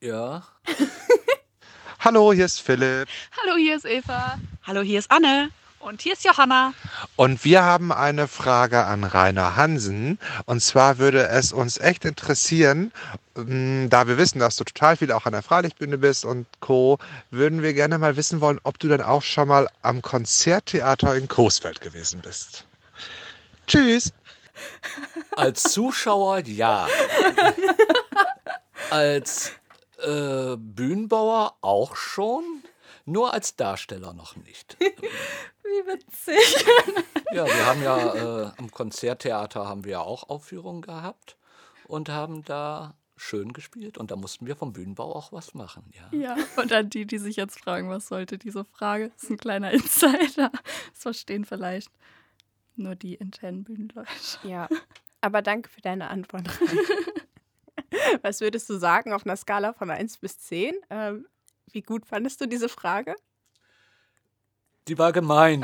Ja. 0.00 0.42
Hallo, 2.00 2.32
hier 2.32 2.44
ist 2.44 2.60
Philipp. 2.60 3.08
Hallo, 3.42 3.56
hier 3.56 3.76
ist 3.76 3.86
Eva. 3.86 4.38
Hallo, 4.66 4.82
hier 4.82 4.98
ist 4.98 5.10
Anne. 5.10 5.50
Und 5.86 6.02
hier 6.02 6.14
ist 6.14 6.24
Johanna. 6.24 6.74
Und 7.14 7.44
wir 7.44 7.62
haben 7.62 7.92
eine 7.92 8.26
Frage 8.26 8.86
an 8.86 9.04
Rainer 9.04 9.54
Hansen. 9.54 10.18
Und 10.44 10.60
zwar 10.60 10.98
würde 10.98 11.28
es 11.28 11.52
uns 11.52 11.78
echt 11.78 12.04
interessieren, 12.04 12.90
ähm, 13.36 13.86
da 13.88 14.08
wir 14.08 14.18
wissen, 14.18 14.40
dass 14.40 14.56
du 14.56 14.64
total 14.64 14.96
viel 14.96 15.12
auch 15.12 15.26
an 15.26 15.32
der 15.32 15.44
Freilichtbühne 15.44 15.96
bist 15.96 16.24
und 16.24 16.48
Co., 16.58 16.98
würden 17.30 17.62
wir 17.62 17.72
gerne 17.72 17.98
mal 17.98 18.16
wissen 18.16 18.40
wollen, 18.40 18.58
ob 18.64 18.80
du 18.80 18.88
dann 18.88 19.00
auch 19.00 19.22
schon 19.22 19.46
mal 19.46 19.68
am 19.82 20.02
Konzerttheater 20.02 21.14
in 21.14 21.28
Coesfeld 21.28 21.80
gewesen 21.80 22.20
bist. 22.20 22.64
Tschüss. 23.68 24.12
Als 25.36 25.62
Zuschauer 25.62 26.40
ja. 26.46 26.88
Als 28.90 29.52
äh, 30.02 30.56
Bühnenbauer 30.56 31.54
auch 31.60 31.94
schon, 31.94 32.64
nur 33.06 33.32
als 33.32 33.56
Darsteller 33.56 34.12
noch 34.12 34.36
nicht. 34.36 34.76
Wie 34.80 35.86
witzig. 35.86 36.66
Ja, 37.32 37.46
wir 37.46 37.66
haben 37.66 37.82
ja 37.82 38.14
äh, 38.14 38.50
am 38.58 38.70
Konzerttheater 38.70 39.66
haben 39.66 39.84
wir 39.84 39.92
ja 39.92 40.00
auch 40.00 40.28
Aufführungen 40.28 40.82
gehabt 40.82 41.36
und 41.86 42.08
haben 42.08 42.44
da 42.44 42.94
schön 43.16 43.52
gespielt 43.52 43.96
und 43.96 44.10
da 44.10 44.16
mussten 44.16 44.46
wir 44.46 44.56
vom 44.56 44.72
Bühnenbau 44.72 45.14
auch 45.14 45.32
was 45.32 45.54
machen. 45.54 45.90
Ja. 46.12 46.18
Ja, 46.18 46.36
und 46.56 46.72
an 46.72 46.90
die, 46.90 47.06
die 47.06 47.18
sich 47.18 47.36
jetzt 47.36 47.58
fragen, 47.58 47.88
was 47.88 48.08
sollte 48.08 48.38
diese 48.38 48.64
Frage? 48.64 49.08
Das 49.10 49.24
ist 49.24 49.30
ein 49.30 49.38
kleiner 49.38 49.70
Insider. 49.72 50.50
Das 50.92 51.02
verstehen 51.02 51.44
vielleicht 51.44 51.90
nur 52.76 52.94
die 52.94 53.14
internen 53.14 53.64
Bühnenleute. 53.64 54.08
Ja, 54.42 54.68
aber 55.20 55.42
danke 55.42 55.70
für 55.70 55.80
deine 55.80 56.08
Antwort. 56.08 56.48
Was 58.22 58.40
würdest 58.40 58.68
du 58.68 58.78
sagen 58.78 59.12
auf 59.12 59.24
einer 59.24 59.36
Skala 59.36 59.72
von 59.72 59.90
1 59.90 60.18
bis 60.18 60.38
10? 60.38 60.74
Ähm, 60.90 61.26
wie 61.72 61.82
gut 61.82 62.06
fandest 62.06 62.40
du 62.40 62.46
diese 62.46 62.68
Frage? 62.68 63.14
Die 64.88 64.96
war 64.98 65.12
gemein. 65.12 65.62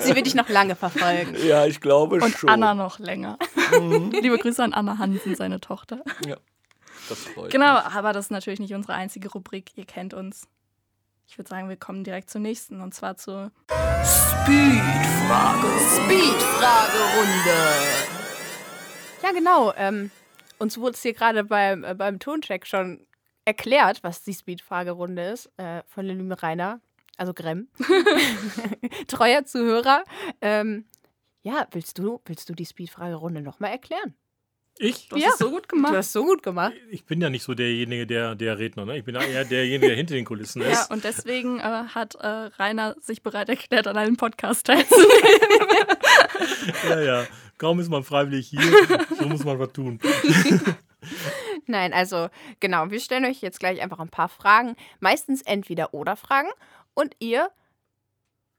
Sie 0.00 0.14
wird 0.16 0.26
dich 0.26 0.34
noch 0.34 0.48
lange 0.48 0.74
verfolgen. 0.74 1.36
ja, 1.46 1.64
ich 1.66 1.80
glaube 1.80 2.16
Und 2.16 2.36
schon. 2.36 2.50
Anna 2.50 2.74
noch 2.74 2.98
länger. 2.98 3.38
Liebe 3.70 4.36
Grüße 4.38 4.62
an 4.64 4.72
Anna 4.72 4.98
Hansen, 4.98 5.36
seine 5.36 5.60
Tochter. 5.60 6.02
Ja, 6.26 6.36
das 7.08 7.18
freut 7.20 7.52
Genau, 7.52 7.74
mich. 7.74 7.84
aber 7.84 8.12
das 8.12 8.26
ist 8.26 8.30
natürlich 8.30 8.58
nicht 8.58 8.74
unsere 8.74 8.94
einzige 8.94 9.28
Rubrik. 9.30 9.70
Ihr 9.76 9.84
kennt 9.86 10.12
uns. 10.12 10.48
Ich 11.28 11.38
würde 11.38 11.48
sagen, 11.48 11.68
wir 11.68 11.76
kommen 11.76 12.02
direkt 12.02 12.30
zur 12.30 12.40
nächsten 12.40 12.80
und 12.80 12.92
zwar 12.94 13.16
zur 13.16 13.52
Ja, 19.22 19.32
genau. 19.32 19.72
Ähm, 19.76 20.10
uns 20.58 20.78
wurde 20.78 20.92
es 20.94 21.02
hier 21.02 21.12
gerade 21.14 21.44
beim, 21.44 21.84
äh, 21.84 21.94
beim 21.94 22.18
Toncheck 22.18 22.66
schon 22.66 23.06
erklärt, 23.44 24.02
was 24.02 24.22
die 24.22 24.34
Speed-Fragerunde 24.34 25.22
ist, 25.30 25.50
äh, 25.56 25.82
von 25.88 26.06
der 26.06 26.14
lieben 26.14 26.32
Rainer, 26.32 26.80
also 27.16 27.32
Grem. 27.34 27.68
Treuer 29.08 29.44
Zuhörer. 29.44 30.04
Ähm, 30.40 30.84
ja, 31.42 31.66
willst 31.72 31.98
du, 31.98 32.20
willst 32.26 32.48
du 32.48 32.54
die 32.54 32.66
Speed-Fragerunde 32.66 33.40
nochmal 33.42 33.70
erklären? 33.72 34.14
Ich? 34.78 35.08
Du 35.08 35.16
hast 35.16 35.22
Ja. 35.22 35.28
es 35.32 35.38
so 35.38 35.50
gut 35.50 35.64
Du 35.64 35.76
gemacht. 35.76 35.94
hast 35.94 36.12
so 36.12 36.24
gut 36.24 36.42
gemacht. 36.42 36.72
Ich 36.90 37.04
bin 37.04 37.20
ja 37.20 37.28
nicht 37.28 37.42
so 37.42 37.52
derjenige, 37.54 38.06
der, 38.06 38.34
der 38.34 38.58
Redner. 38.58 38.86
Ne? 38.86 38.96
Ich 38.98 39.04
bin 39.04 39.14
ja 39.14 39.22
eher 39.22 39.44
derjenige, 39.44 39.88
der 39.88 39.96
hinter 39.96 40.14
den 40.14 40.24
Kulissen 40.24 40.62
Ja, 40.62 40.68
ist. 40.70 40.90
und 40.90 41.04
deswegen 41.04 41.58
äh, 41.58 41.62
hat 41.62 42.14
äh, 42.14 42.26
Rainer 42.26 42.94
sich 43.00 43.22
bereit 43.22 43.48
erklärt, 43.50 43.86
an 43.88 43.96
einem 43.98 44.16
Podcast 44.16 44.66
teilzunehmen. 44.66 45.08
Ja, 46.88 47.00
ja. 47.00 47.26
Kaum 47.58 47.78
ist 47.80 47.90
man 47.90 48.04
freiwillig 48.04 48.48
hier, 48.48 48.62
so 49.18 49.26
muss 49.26 49.44
man 49.44 49.58
was 49.58 49.70
tun. 49.72 49.98
Nein, 51.70 51.92
also 51.92 52.28
genau, 52.60 52.90
wir 52.90 53.00
stellen 53.00 53.24
euch 53.24 53.40
jetzt 53.40 53.60
gleich 53.60 53.80
einfach 53.80 53.98
ein 54.00 54.08
paar 54.10 54.28
Fragen, 54.28 54.76
meistens 54.98 55.42
entweder 55.42 55.94
oder 55.94 56.16
Fragen 56.16 56.50
und 56.94 57.14
ihr 57.20 57.50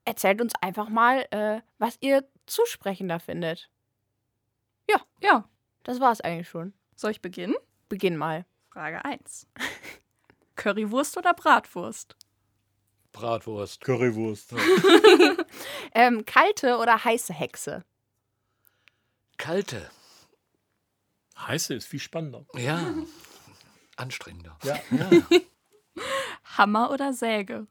erzählt 0.05 0.41
uns 0.41 0.53
einfach 0.61 0.89
mal, 0.89 1.27
äh, 1.31 1.61
was 1.77 1.97
ihr 2.01 2.25
zusprechender 2.45 3.19
findet. 3.19 3.69
ja, 5.21 5.45
Das 5.83 5.99
war 5.99 6.11
es 6.11 6.21
eigentlich 6.21 6.49
schon. 6.49 6.73
soll 6.95 7.11
ich 7.11 7.21
beginnen? 7.21 7.55
Beginn 7.89 8.17
mal. 8.17 8.45
Frage 8.71 9.03
1. 9.05 9.47
Currywurst 10.55 11.17
oder 11.17 11.33
Bratwurst? 11.33 12.15
Bratwurst. 13.11 13.81
Currywurst. 13.83 14.53
Ähm, 15.93 16.25
kalte 16.25 16.77
oder 16.77 17.03
heiße 17.03 17.33
Hexe? 17.33 17.83
Kalte. 19.37 19.89
Heiße 21.47 21.73
ist 21.73 21.87
viel 21.87 21.99
spannender. 21.99 22.45
Ja. 22.55 22.93
Anstrengender. 23.97 24.57
Ja. 24.63 24.77
Hammer 26.57 26.91
oder 26.91 27.13
Säge? 27.13 27.67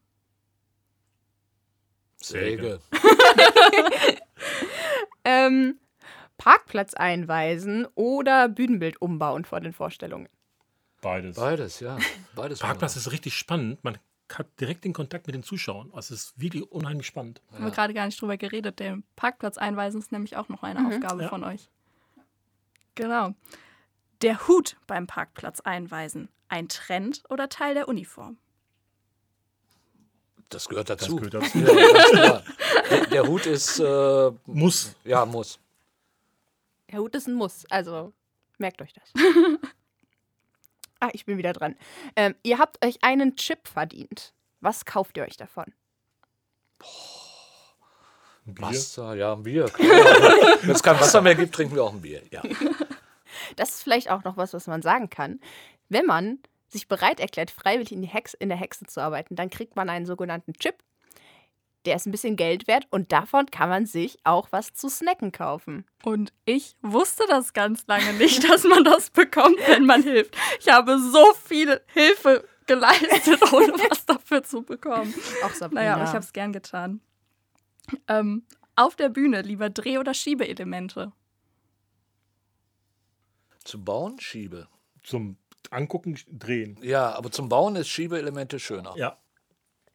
Säge. 2.17 2.81
Ähm, 5.23 5.79
Parkplatz 6.39 6.95
einweisen 6.95 7.87
oder 7.95 8.49
Bühnenbild 8.49 9.03
umbauen 9.03 9.45
vor 9.45 9.61
den 9.61 9.75
Vorstellungen? 9.75 10.29
Beides. 11.03 11.37
Beides, 11.37 11.81
ja. 11.81 11.99
Beides. 12.35 12.59
Parkplatz 12.61 12.97
ist 12.97 13.13
richtig 13.13 13.35
spannend. 13.35 13.85
Man 13.85 13.99
hat 14.33 14.47
direkt 14.59 14.85
den 14.85 14.95
Kontakt 14.95 15.27
mit 15.27 15.35
den 15.35 15.43
Zuschauern. 15.43 15.91
Also 15.93 16.15
es 16.15 16.25
ist 16.25 16.41
wirklich 16.41 16.71
unheimlich 16.73 17.07
spannend. 17.07 17.43
Haben 17.53 17.65
wir 17.65 17.71
gerade 17.71 17.93
gar 17.93 18.07
nicht 18.07 18.21
drüber 18.21 18.39
geredet. 18.39 18.81
Den 18.81 19.05
Parkplatz 19.15 19.59
einweisen 19.59 20.01
ist 20.01 20.11
nämlich 20.11 20.37
auch 20.37 20.49
noch 20.49 20.63
eine 20.63 20.87
Aufgabe 20.89 21.25
Ja. 21.25 21.29
von 21.29 21.45
euch. 21.45 21.69
Genau. 22.95 23.35
Der 24.23 24.47
Hut 24.49 24.77
beim 24.87 25.07
Parkplatz 25.07 25.61
einweisen. 25.61 26.29
Ein 26.49 26.69
Trend 26.69 27.23
oder 27.31 27.49
Teil 27.49 27.75
der 27.75 27.89
Uniform? 27.89 28.39
Das 30.49 30.69
gehört 30.69 30.91
Das 30.91 30.99
dazu. 31.01 31.17
gehört 31.17 31.35
dazu. 31.35 31.59
Ja. 32.17 32.43
Der, 32.91 33.07
der 33.07 33.27
Hut 33.27 33.47
ist, 33.47 33.79
äh, 33.79 34.31
Muss. 34.47 34.97
ja, 35.05 35.25
muss. 35.25 35.61
Der 36.91 36.99
Hut 36.99 37.15
ist 37.15 37.29
ein 37.29 37.35
Muss, 37.35 37.65
also 37.71 38.13
merkt 38.59 38.83
euch 38.83 38.93
das. 38.93 39.13
ah, 41.01 41.09
ich 41.13 41.25
bin 41.25 41.39
wieder 41.39 41.53
dran. 41.53 41.77
Ähm, 42.17 42.35
ihr 42.43 42.59
habt 42.59 42.85
euch 42.85 42.99
einen 43.03 43.37
Chip 43.37 43.69
verdient. 43.69 44.35
Was 44.61 44.85
kauft 44.85 45.17
ihr 45.17 45.23
euch 45.23 45.37
davon? 45.37 45.73
Ein 48.47 48.55
Bier. 48.55 48.69
Wasser, 48.69 49.15
ja, 49.15 49.33
ein 49.33 49.43
Bier. 49.43 49.65
Wenn 50.63 50.71
es 50.71 50.83
kein 50.83 50.99
Wasser 50.99 51.21
mehr 51.21 51.35
gibt, 51.35 51.55
trinken 51.55 51.75
wir 51.75 51.85
auch 51.85 51.93
ein 51.93 52.01
Bier. 52.01 52.23
Ja. 52.31 52.43
Das 53.57 53.71
ist 53.71 53.83
vielleicht 53.83 54.11
auch 54.11 54.23
noch 54.23 54.37
was, 54.37 54.55
was 54.55 54.67
man 54.67 54.83
sagen 54.83 55.11
kann. 55.11 55.41
Wenn 55.89 56.07
man 56.07 56.39
sich 56.69 56.89
bereit 56.89 57.21
erklärt, 57.21 57.51
freiwillig 57.51 57.93
in, 57.93 58.03
die 58.03 58.09
Hex 58.09 58.35
in 58.35 58.49
der 58.49 58.59
Hexe 58.59 58.87
zu 58.87 59.01
arbeiten, 59.01 59.35
dann 59.35 59.51
kriegt 59.51 59.77
man 59.77 59.89
einen 59.89 60.07
sogenannten 60.07 60.53
Chip. 60.55 60.77
Der 61.87 61.97
ist 61.97 62.07
ein 62.07 62.13
bisschen 62.13 62.37
Geld 62.37 62.69
wert 62.69 62.87
und 62.91 63.11
davon 63.11 63.47
kann 63.47 63.71
man 63.71 63.87
sich 63.87 64.19
auch 64.23 64.49
was 64.51 64.75
zu 64.75 64.89
snacken 64.89 65.33
kaufen. 65.33 65.87
Und 66.05 66.33
ich 66.45 66.77
wusste 66.83 67.25
das 67.29 67.55
ganz 67.55 67.87
lange 67.87 68.13
nicht, 68.15 68.45
dass 68.49 68.65
man 68.65 68.85
das 68.85 69.11
bekommt, 69.11 69.59
wenn 69.67 69.87
man 69.87 70.03
hilft. 70.03 70.37
Ich 70.61 70.69
habe 70.69 70.99
so 70.99 71.33
viel 71.45 71.81
Hilfe 71.95 72.45
geleistet, 72.67 73.53
ohne 73.53 73.73
was 73.89 74.05
dafür 74.05 74.43
zu 74.43 74.63
bekommen. 74.63 75.15
Auch 75.45 75.51
Sabrina. 75.51 75.81
Naja, 75.81 75.95
aber 75.95 76.05
ich 76.05 76.11
habe 76.11 76.19
es 76.19 76.33
gern 76.33 76.53
getan. 76.53 77.01
Ähm, 78.09 78.45
auf 78.77 78.97
der 78.97 79.09
Bühne 79.09 79.43
lieber 79.43 79.69
Dreh- 79.71 79.99
oder 79.99 80.15
Schiebeelemente. 80.15 81.13
Zum 83.65 83.85
Bauen 83.85 84.19
Schiebe. 84.21 84.69
Zum 85.03 85.37
Angucken, 85.71 86.19
drehen. 86.31 86.79
Ja, 86.83 87.15
aber 87.15 87.31
zum 87.31 87.49
Bauen 87.49 87.77
ist 87.77 87.89
Schiebeelemente 87.89 88.59
schöner. 88.59 88.95
Ja. 88.97 89.19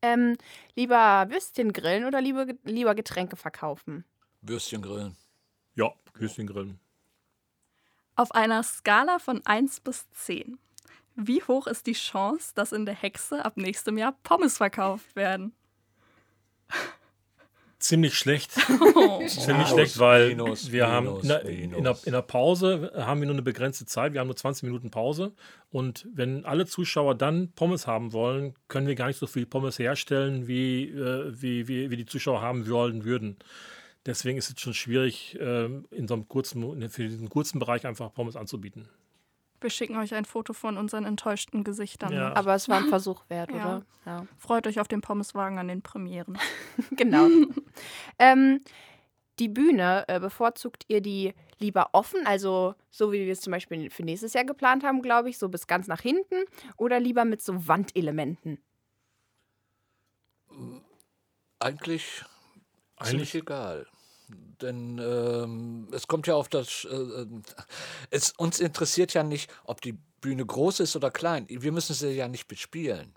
ähm, 0.01 0.37
lieber 0.75 1.25
Würstchen 1.29 1.73
grillen 1.73 2.05
oder 2.05 2.21
lieber, 2.21 2.45
lieber 2.63 2.95
Getränke 2.95 3.35
verkaufen? 3.35 4.05
Würstchen 4.41 4.81
grillen. 4.81 5.15
Ja, 5.73 5.91
Küsschen 6.13 6.47
grillen. 6.47 6.79
Auf 8.15 8.31
einer 8.33 8.61
Skala 8.63 9.19
von 9.19 9.45
1 9.45 9.81
bis 9.81 10.09
10. 10.11 10.57
Wie 11.15 11.41
hoch 11.43 11.65
ist 11.67 11.87
die 11.87 11.93
Chance, 11.93 12.51
dass 12.55 12.71
in 12.71 12.85
der 12.85 12.95
Hexe 12.95 13.43
ab 13.43 13.57
nächstem 13.57 13.97
Jahr 13.97 14.13
Pommes 14.23 14.57
verkauft 14.57 15.15
werden? 15.15 15.53
Ziemlich 17.85 18.17
schlecht. 18.17 18.51
Oh. 18.97 19.25
Ziemlich 19.27 19.67
schlecht, 19.67 19.99
weil 19.99 20.29
minus, 20.29 20.71
wir 20.71 20.87
haben 20.87 21.05
minus, 21.05 21.23
in 21.23 21.29
der, 21.29 21.45
in, 21.45 21.83
der, 21.83 21.97
in 22.05 22.11
der 22.13 22.21
Pause 22.21 22.91
haben 22.95 23.19
wir 23.19 23.27
nur 23.27 23.35
eine 23.35 23.43
begrenzte 23.43 23.85
Zeit. 23.85 24.13
Wir 24.13 24.21
haben 24.21 24.27
nur 24.27 24.35
20 24.35 24.63
Minuten 24.63 24.89
Pause. 24.89 25.33
Und 25.69 26.07
wenn 26.13 26.45
alle 26.45 26.65
Zuschauer 26.65 27.13
dann 27.13 27.51
Pommes 27.51 27.85
haben 27.85 28.13
wollen, 28.13 28.55
können 28.67 28.87
wir 28.87 28.95
gar 28.95 29.07
nicht 29.07 29.19
so 29.19 29.27
viel 29.27 29.45
Pommes 29.45 29.77
herstellen, 29.77 30.47
wie, 30.47 30.85
äh, 30.89 31.31
wie, 31.39 31.67
wie, 31.67 31.91
wie 31.91 31.97
die 31.97 32.05
Zuschauer 32.05 32.41
haben 32.41 32.67
wollen 32.67 33.03
würden. 33.03 33.37
Deswegen 34.05 34.37
ist 34.37 34.49
es 34.49 34.59
schon 34.59 34.73
schwierig, 34.73 35.37
ähm, 35.39 35.85
in 35.91 36.07
so 36.07 36.15
einem 36.15 36.27
kurzen, 36.27 36.89
für 36.89 37.03
diesen 37.03 37.29
kurzen 37.29 37.59
Bereich 37.59 37.85
einfach 37.85 38.13
Pommes 38.13 38.35
anzubieten. 38.35 38.87
Wir 39.65 39.71
schicken 39.71 39.97
euch 39.97 40.13
ein 40.13 40.25
Foto 40.25 40.53
von 40.53 40.77
unseren 40.77 41.05
enttäuschten 41.05 41.63
Gesichtern. 41.63 42.13
Ja. 42.13 42.35
Aber 42.35 42.53
es 42.53 42.69
war 42.69 42.77
ein 42.77 42.87
Versuch 42.87 43.23
wert, 43.29 43.49
Ja. 43.49 43.55
oder? 43.55 43.85
Ja. 44.05 44.27
Freut 44.37 44.67
euch 44.67 44.79
auf 44.79 44.87
den 44.87 45.01
Pommeswagen 45.01 45.57
an 45.57 45.67
den 45.67 45.81
Premieren. 45.81 46.37
genau. 46.91 47.27
ähm, 48.19 48.61
die 49.39 49.49
Bühne, 49.49 50.05
äh, 50.07 50.19
bevorzugt 50.19 50.83
ihr 50.87 51.01
die 51.01 51.33
lieber 51.57 51.89
offen, 51.93 52.27
also 52.27 52.75
so 52.91 53.11
wie 53.11 53.25
wir 53.25 53.33
es 53.33 53.41
zum 53.41 53.49
Beispiel 53.49 53.89
für 53.89 54.03
nächstes 54.03 54.33
Jahr 54.33 54.43
geplant 54.43 54.83
haben, 54.83 55.01
glaube 55.01 55.31
ich, 55.31 55.39
so 55.39 55.49
bis 55.49 55.65
ganz 55.65 55.87
nach 55.87 56.01
hinten, 56.01 56.43
oder 56.77 56.99
lieber 56.99 57.25
mit 57.25 57.41
so 57.41 57.67
Wandelementen? 57.67 58.59
Eigentlich 61.59 62.23
Eigentlich- 62.97 63.09
ziemlich 63.09 63.35
egal. 63.35 63.87
Denn 64.61 64.99
ähm, 64.99 65.87
es 65.91 66.07
kommt 66.07 66.27
ja 66.27 66.35
auf 66.35 66.49
das. 66.49 66.87
Äh, 66.89 66.95
äh, 66.95 67.27
es, 68.09 68.31
uns 68.31 68.59
interessiert 68.59 69.13
ja 69.13 69.23
nicht, 69.23 69.51
ob 69.63 69.81
die 69.81 69.97
Bühne 70.21 70.45
groß 70.45 70.79
ist 70.79 70.95
oder 70.95 71.11
klein. 71.11 71.45
Wir 71.49 71.71
müssen 71.71 71.93
sie 71.93 72.11
ja 72.11 72.27
nicht 72.27 72.47
bespielen. 72.47 73.13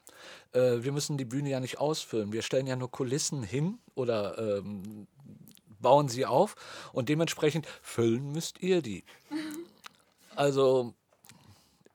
Äh, 0.52 0.82
wir 0.82 0.92
müssen 0.92 1.16
die 1.16 1.24
Bühne 1.24 1.50
ja 1.50 1.60
nicht 1.60 1.78
ausfüllen. 1.78 2.32
Wir 2.32 2.42
stellen 2.42 2.66
ja 2.66 2.76
nur 2.76 2.90
Kulissen 2.90 3.42
hin 3.42 3.78
oder 3.94 4.58
ähm, 4.58 5.06
bauen 5.80 6.08
sie 6.08 6.26
auf 6.26 6.54
und 6.92 7.08
dementsprechend 7.08 7.66
füllen 7.82 8.32
müsst 8.32 8.60
ihr 8.60 8.82
die. 8.82 9.04
Also 10.34 10.94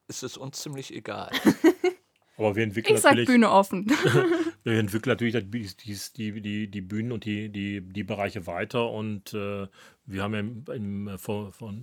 ist 0.10 0.22
es 0.22 0.36
uns 0.36 0.60
ziemlich 0.60 0.94
egal. 0.94 1.32
Aber 2.38 2.56
wir 2.56 2.64
entwickeln 2.64 2.96
Ich 2.96 3.02
sag 3.02 3.12
natürlich, 3.12 3.30
Bühne 3.30 3.52
offen. 3.52 3.92
wir 4.64 4.80
entwickeln 4.80 5.12
natürlich 5.12 5.46
die, 5.78 6.32
die, 6.32 6.42
die, 6.42 6.68
die 6.68 6.82
Bühnen 6.82 7.12
und 7.12 7.26
die, 7.26 7.50
die, 7.50 7.82
die 7.82 8.04
Bereiche 8.04 8.48
weiter. 8.48 8.90
Und 8.90 9.34
äh, 9.34 9.68
wir 10.06 10.24
haben 10.24 10.34
ja 10.34 10.40
im, 10.40 10.66
im, 11.08 11.18
vor, 11.18 11.52
vor 11.52 11.74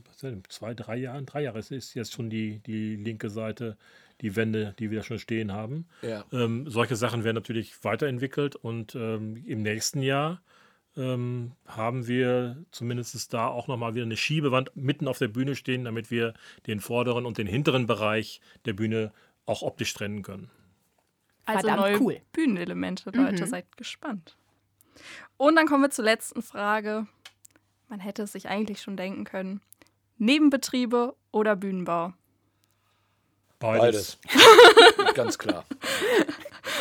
zwei, 0.49 0.75
drei 0.75 0.97
Jahren, 0.97 1.27
drei 1.27 1.43
Jahre 1.43 1.59
ist- 1.59 1.71
ist 1.71 1.95
jetzt 1.95 2.13
schon 2.13 2.31
die, 2.31 2.59
die 2.61 2.97
linke 2.97 3.31
Seite, 3.31 3.77
die 4.21 4.37
Wände, 4.37 4.75
die 4.79 4.91
wir 4.91 4.99
da 4.99 5.05
schon 5.05 5.19
stehen 5.19 5.53
haben. 5.53 5.87
Ja. 6.03 6.25
Ähm, 6.33 6.69
solche 6.69 6.97
Sachen 6.97 7.25
werden 7.25 7.37
natürlich 7.37 7.73
weiterentwickelt 7.85 8.57
und 8.57 8.95
ähm, 8.95 9.43
im 9.47 9.63
nächsten 9.63 10.03
Jahr 10.03 10.43
ähm, 10.97 11.53
haben 11.67 12.07
wir 12.09 12.65
zumindest 12.73 13.33
da 13.33 13.47
auch 13.47 13.69
nochmal 13.69 13.95
wieder 13.95 14.05
eine 14.05 14.17
Schiebewand 14.17 14.73
mitten 14.75 15.09
auf 15.09 15.19
der 15.19 15.29
Bühne 15.29 15.55
stehen, 15.55 15.85
damit 15.85 16.11
wir 16.11 16.35
den 16.67 16.81
vorderen 16.81 17.25
und 17.27 17.39
den 17.39 17.47
hinteren 17.47 17.87
Bereich 17.87 18.41
der 18.65 18.73
Bühne 18.73 19.13
auch 19.51 19.63
optisch 19.63 19.93
trennen 19.95 20.23
können. 20.23 20.51
Also 21.45 21.67
Verdammt 21.67 21.81
neue 21.89 22.01
cool. 22.01 22.21
Bühnenelemente, 22.33 23.11
Leute, 23.11 23.45
Mhm. 23.45 23.49
seid 23.49 23.77
gespannt. 23.77 24.37
Und 25.37 25.57
dann 25.57 25.67
kommen 25.67 25.83
wir 25.83 25.91
zur 25.91 26.05
letzten 26.05 26.43
Frage. 26.43 27.07
Man 27.89 28.01
hätte 28.01 28.23
es 28.23 28.33
sich 28.33 28.49
eigentlich 28.49 28.81
schon 28.83 28.97
denken 28.97 29.25
können. 29.25 29.61
Nebenbetriebe 30.19 31.17
oder 31.33 31.57
Bühnenbau? 31.57 32.13
Beides. 33.59 34.19
Ganz 35.15 35.39
klar. 35.39 35.65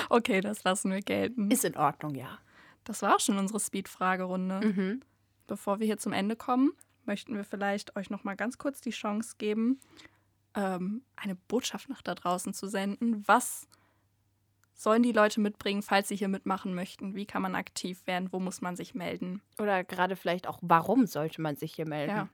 Okay, 0.10 0.42
das 0.42 0.64
lassen 0.64 0.92
wir 0.92 1.02
gelten. 1.02 1.52
Ist 1.52 1.66
in 1.66 1.76
Ordnung, 1.76 2.16
ja. 2.16 2.40
Das 2.84 3.02
war 3.02 3.16
auch 3.16 3.20
schon 3.20 3.38
unsere 3.38 3.60
Speed-Fragerunde. 3.60 4.62
Mhm. 4.66 5.02
Bevor 5.48 5.80
wir 5.80 5.86
hier 5.86 5.98
zum 5.98 6.14
Ende 6.14 6.36
kommen, 6.36 6.72
möchten 7.06 7.36
wir 7.36 7.44
vielleicht 7.44 7.96
euch 7.96 8.10
noch 8.10 8.24
mal 8.24 8.36
ganz 8.36 8.58
kurz 8.58 8.82
die 8.82 8.92
Chance 8.92 9.36
geben, 9.38 9.80
ähm, 10.56 11.04
eine 11.16 11.36
Botschaft 11.36 11.90
nach 11.90 12.02
da 12.02 12.16
draußen 12.16 12.54
zu 12.54 12.68
senden. 12.68 13.24
Was 13.28 13.68
sollen 14.74 15.04
die 15.04 15.12
Leute 15.12 15.42
mitbringen, 15.42 15.82
falls 15.82 16.08
sie 16.08 16.16
hier 16.16 16.30
mitmachen 16.30 16.74
möchten? 16.74 17.16
Wie 17.16 17.26
kann 17.26 17.42
man 17.42 17.56
aktiv 17.56 18.06
werden? 18.08 18.32
Wo 18.32 18.40
muss 18.40 18.62
man 18.62 18.76
sich 18.76 18.96
melden? 18.96 19.42
Oder 19.58 19.84
gerade 19.84 20.16
vielleicht 20.16 20.48
auch, 20.48 20.60
warum 20.62 21.06
sollte 21.06 21.42
man 21.42 21.56
sich 21.56 21.74
hier 21.74 21.88
melden? 21.88 22.16
Ja. 22.16 22.30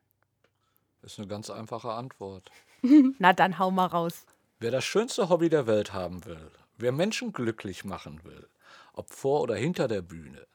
Ist 1.02 1.20
eine 1.20 1.28
ganz 1.28 1.50
einfache 1.50 1.92
Antwort. 1.92 2.52
Na 3.20 3.34
dann 3.34 3.60
hau 3.60 3.72
mal 3.72 3.88
raus. 3.88 4.26
Wer 4.60 4.72
das 4.72 4.86
schönste 4.86 5.30
Hobby 5.30 5.50
der 5.50 5.68
Welt 5.68 5.94
haben 5.94 6.26
will, 6.26 6.52
wer 6.78 6.92
Menschen 6.92 7.34
glücklich 7.34 7.84
machen 7.84 8.24
will, 8.24 8.48
ob 8.94 9.12
vor 9.12 9.42
oder 9.42 9.56
hinter 9.56 9.88
der 9.88 10.02
Bühne, 10.02 10.48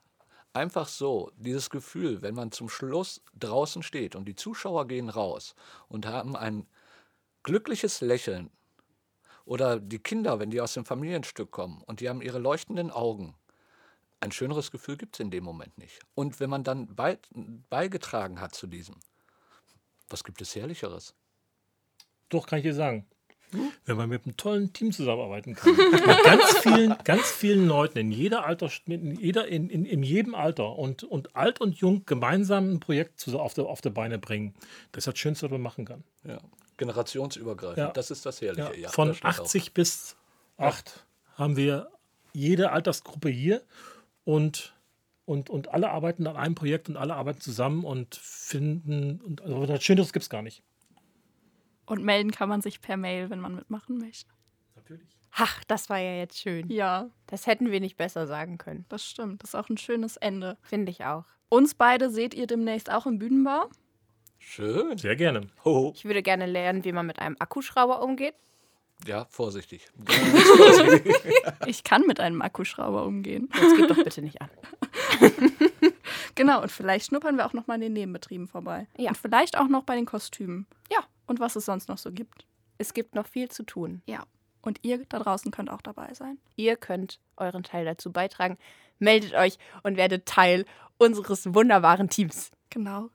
einfach 0.53 0.89
so, 0.89 1.31
dieses 1.37 1.71
Gefühl, 1.71 2.23
wenn 2.23 2.35
man 2.35 2.51
zum 2.51 2.69
Schluss 2.69 3.23
draußen 3.39 3.83
steht 3.83 4.17
und 4.17 4.27
die 4.27 4.37
Zuschauer 4.37 4.89
gehen 4.89 5.09
raus 5.09 5.55
und 5.89 6.07
haben 6.07 6.37
ein 6.37 6.67
glückliches 7.43 8.01
Lächeln 8.01 8.51
oder 9.45 9.81
die 9.81 9.99
Kinder, 9.99 10.39
wenn 10.39 10.51
die 10.51 10.61
aus 10.61 10.75
dem 10.75 10.85
Familienstück 10.85 11.51
kommen 11.51 11.83
und 11.83 12.01
die 12.01 12.09
haben 12.09 12.23
ihre 12.23 12.39
leuchtenden 12.39 12.91
Augen, 12.91 13.35
ein 14.21 14.33
schöneres 14.33 14.71
Gefühl 14.71 14.97
gibt 14.97 15.17
es 15.17 15.21
in 15.21 15.31
dem 15.31 15.45
Moment 15.45 15.77
nicht. 15.79 16.01
Und 16.15 16.41
wenn 16.41 16.51
man 16.51 16.63
dann 16.63 16.95
bei, 16.95 17.19
beigetragen 17.71 18.41
hat 18.41 18.55
zu 18.55 18.67
diesem, 18.67 18.97
was 20.09 20.25
gibt 20.25 20.43
es 20.43 20.55
Herrlicheres? 20.55 21.15
Doch, 22.29 22.47
kann 22.47 22.59
ich 22.59 22.65
dir 22.65 22.75
sagen. 22.75 23.07
Wenn 23.85 23.97
man 23.97 24.09
mit 24.09 24.25
einem 24.25 24.37
tollen 24.37 24.73
Team 24.73 24.93
zusammenarbeiten 24.93 25.57
kann. 25.57 25.75
mit 25.75 26.05
ganz 26.25 26.59
vielen, 26.59 26.97
ganz 27.03 27.31
vielen 27.33 27.67
Leuten 27.67 27.99
in 27.99 28.13
jeder 28.13 28.47
Alter, 28.47 28.71
in, 28.87 29.17
jeder, 29.19 29.49
in, 29.49 29.69
in, 29.69 29.85
in 29.85 30.05
jedem 30.05 30.37
Alter 30.37 30.79
und, 30.79 31.03
und 31.03 31.35
alt 31.35 31.61
und 31.61 31.77
jung 31.77 32.05
gemeinsam 32.07 32.71
ein 32.75 32.81
Projekt 32.81 33.19
zu, 33.19 33.37
auf, 33.41 33.55
der, 33.55 33.65
auf 33.65 33.81
der 33.81 33.91
Beine 33.91 34.19
bringen. 34.19 34.55
Das 34.93 35.03
ist 35.03 35.13
das 35.13 35.19
Schönste, 35.19 35.47
was 35.47 35.51
man 35.51 35.63
machen 35.63 35.85
kann. 35.85 36.05
Ja. 36.23 36.41
Generationsübergreifend, 36.81 37.77
Ja. 37.79 37.91
das 37.93 38.11
ist 38.11 38.27
das 38.27 38.41
Herrliche. 38.41 38.73
Ja, 38.75 38.75
Ja, 38.75 38.89
von 38.89 39.09
das 39.09 39.19
stimmt 39.19 39.35
auch. 39.39 39.45
80 39.45 39.75
bis 39.75 40.17
8 40.57 41.07
haben 41.37 41.57
wir 41.57 41.91
jede 42.33 42.73
Altersgruppe 42.73 43.29
hier 43.29 43.63
und, 44.25 44.75
und, 45.27 45.51
und 45.51 45.69
alle 45.69 45.91
arbeiten 45.91 46.27
an 46.27 46.37
einem 46.37 46.55
Projekt 46.55 46.89
und 46.89 46.97
alle 46.97 47.15
arbeiten 47.15 47.41
zusammen 47.41 47.85
und 47.85 48.15
finden. 48.17 49.21
Und, 49.21 49.43
also 49.43 49.67
das 49.67 49.83
Schöneres 49.83 50.13
gibt 50.13 50.25
es 50.25 50.31
gar 50.31 50.43
nicht. 50.43 50.63
Und 51.87 52.05
melden 52.05 52.31
kann 52.31 52.49
man 52.49 52.61
sich 52.63 52.81
per 52.81 52.97
Mail, 52.97 53.31
wenn 53.31 53.41
man 53.41 53.55
mitmachen 53.55 53.99
möchte. 53.99 54.31
Natürlich. 54.77 55.09
Ach, 55.33 55.63
das 55.65 55.89
war 55.91 55.99
ja 55.99 56.17
jetzt 56.17 56.39
schön. 56.39 56.69
Ja, 56.71 57.09
Das 57.27 57.47
hätten 57.47 57.71
wir 57.71 57.81
nicht 57.81 57.97
besser 57.97 58.27
sagen 58.27 58.59
können. 58.59 58.85
das 58.89 59.05
stimmt. 59.05 59.43
Das 59.43 59.51
ist 59.51 59.55
auch 59.55 59.69
ein 59.69 59.77
schönes 59.79 60.17
Ende. 60.17 60.57
Finde 60.63 60.91
ich 60.91 61.05
auch. 61.05 61.25
Uns 61.49 61.75
beide 61.75 62.11
seht 62.11 62.35
ihr 62.35 62.47
demnächst 62.47 62.91
auch 62.91 63.07
im 63.07 63.19
Bühnenbau. 63.19 63.69
Schön. 64.41 64.99
Sehr 64.99 65.15
gerne. 65.15 65.47
Ho. 65.65 65.93
Ich 65.95 66.05
würde 66.05 66.23
gerne 66.23 66.47
lernen, 66.47 66.85
wie 66.85 66.93
man 66.93 67.07
mit 67.07 67.21
einem 67.21 67.37
Akkuschrauber 67.39 68.03
umgeht. 68.03 68.35
Ja, 69.07 69.27
vorsichtig. 69.31 69.87
Ich 71.67 71.85
kann 71.85 72.07
mit 72.07 72.21
einem 72.21 72.43
Akkuschrauber 72.43 73.05
umgehen. 73.05 73.49
Jetzt 73.55 73.77
gib 73.77 73.89
doch 73.89 74.03
bitte 74.03 74.23
nicht 74.23 74.41
an. 74.41 74.51
Genau, 76.35 76.63
und 76.63 76.71
vielleicht 76.71 77.07
schnuppern 77.07 77.37
wir 77.37 77.45
auch 77.45 77.53
noch 77.53 77.67
mal 77.67 77.75
in 77.75 77.81
den 77.83 77.93
Nebenbetrieben 77.93 78.47
vorbei. 78.49 78.87
Ja. 78.97 79.11
Und 79.11 79.19
vielleicht 79.19 79.59
auch 79.59 79.69
noch 79.69 79.83
bei 79.83 79.95
den 79.95 80.07
Kostümen. 80.07 80.67
Ja. 80.91 81.01
Und 81.27 81.39
was 81.41 81.57
es 81.57 81.67
sonst 81.67 81.89
noch 81.89 81.99
so 81.99 82.13
gibt. 82.13 82.47
Es 82.79 82.95
gibt 82.95 83.15
noch 83.15 83.27
viel 83.27 83.51
zu 83.51 83.63
tun. 83.63 84.01
Ja. 84.07 84.25
Und 84.63 84.79
ihr 84.83 85.05
da 85.07 85.19
draußen 85.19 85.51
könnt 85.51 85.71
auch 85.71 85.83
dabei 85.83 86.15
sein. 86.15 86.39
Ihr 86.57 86.77
könnt 86.77 87.21
euren 87.37 87.63
Teil 87.63 87.85
dazu 87.85 88.13
beitragen. 88.13 88.57
Meldet 88.99 89.35
euch 89.35 89.59
und 89.83 89.97
werdet 89.97 90.27
Teil 90.27 90.65
unseres 90.99 91.53
wunderbaren 91.55 92.09
Teams. 92.09 92.51
Genau. 92.71 93.11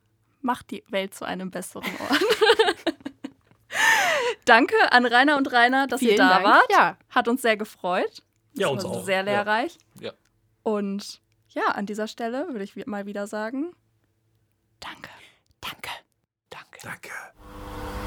Macht 0.46 0.70
die 0.70 0.84
Welt 0.90 1.16
zu 1.16 1.26
einem 1.26 1.50
besseren 1.50 1.92
Ort. 2.08 2.22
Danke 4.46 4.76
an 4.92 5.08
Rainer 5.08 5.38
und 5.38 5.52
Rainer, 5.52 5.88
dass 5.88 6.04
ihr 6.04 6.10
Vielen 6.10 6.20
da 6.20 6.30
Dank. 6.40 6.46
wart. 6.46 6.72
Ja. 6.72 6.98
Hat 7.10 7.28
uns 7.28 7.42
sehr 7.42 7.58
gefreut. 7.58 8.22
Ja, 8.54 8.68
Das 8.68 8.72
uns 8.72 8.84
war 8.84 8.92
auch. 8.92 9.04
Sehr 9.06 9.24
lehrreich. 9.24 9.80
Ja. 10.00 10.12
Und 10.62 11.20
ja, 11.50 11.64
an 11.70 11.88
dieser 11.88 12.08
Stelle 12.08 12.48
würde 12.50 12.64
ich 12.64 12.76
mal 12.86 13.08
wieder 13.08 13.26
sagen, 13.26 13.72
danke. 14.80 15.10
Danke. 15.62 15.90
Danke. 16.52 16.80
Danke. 16.84 18.05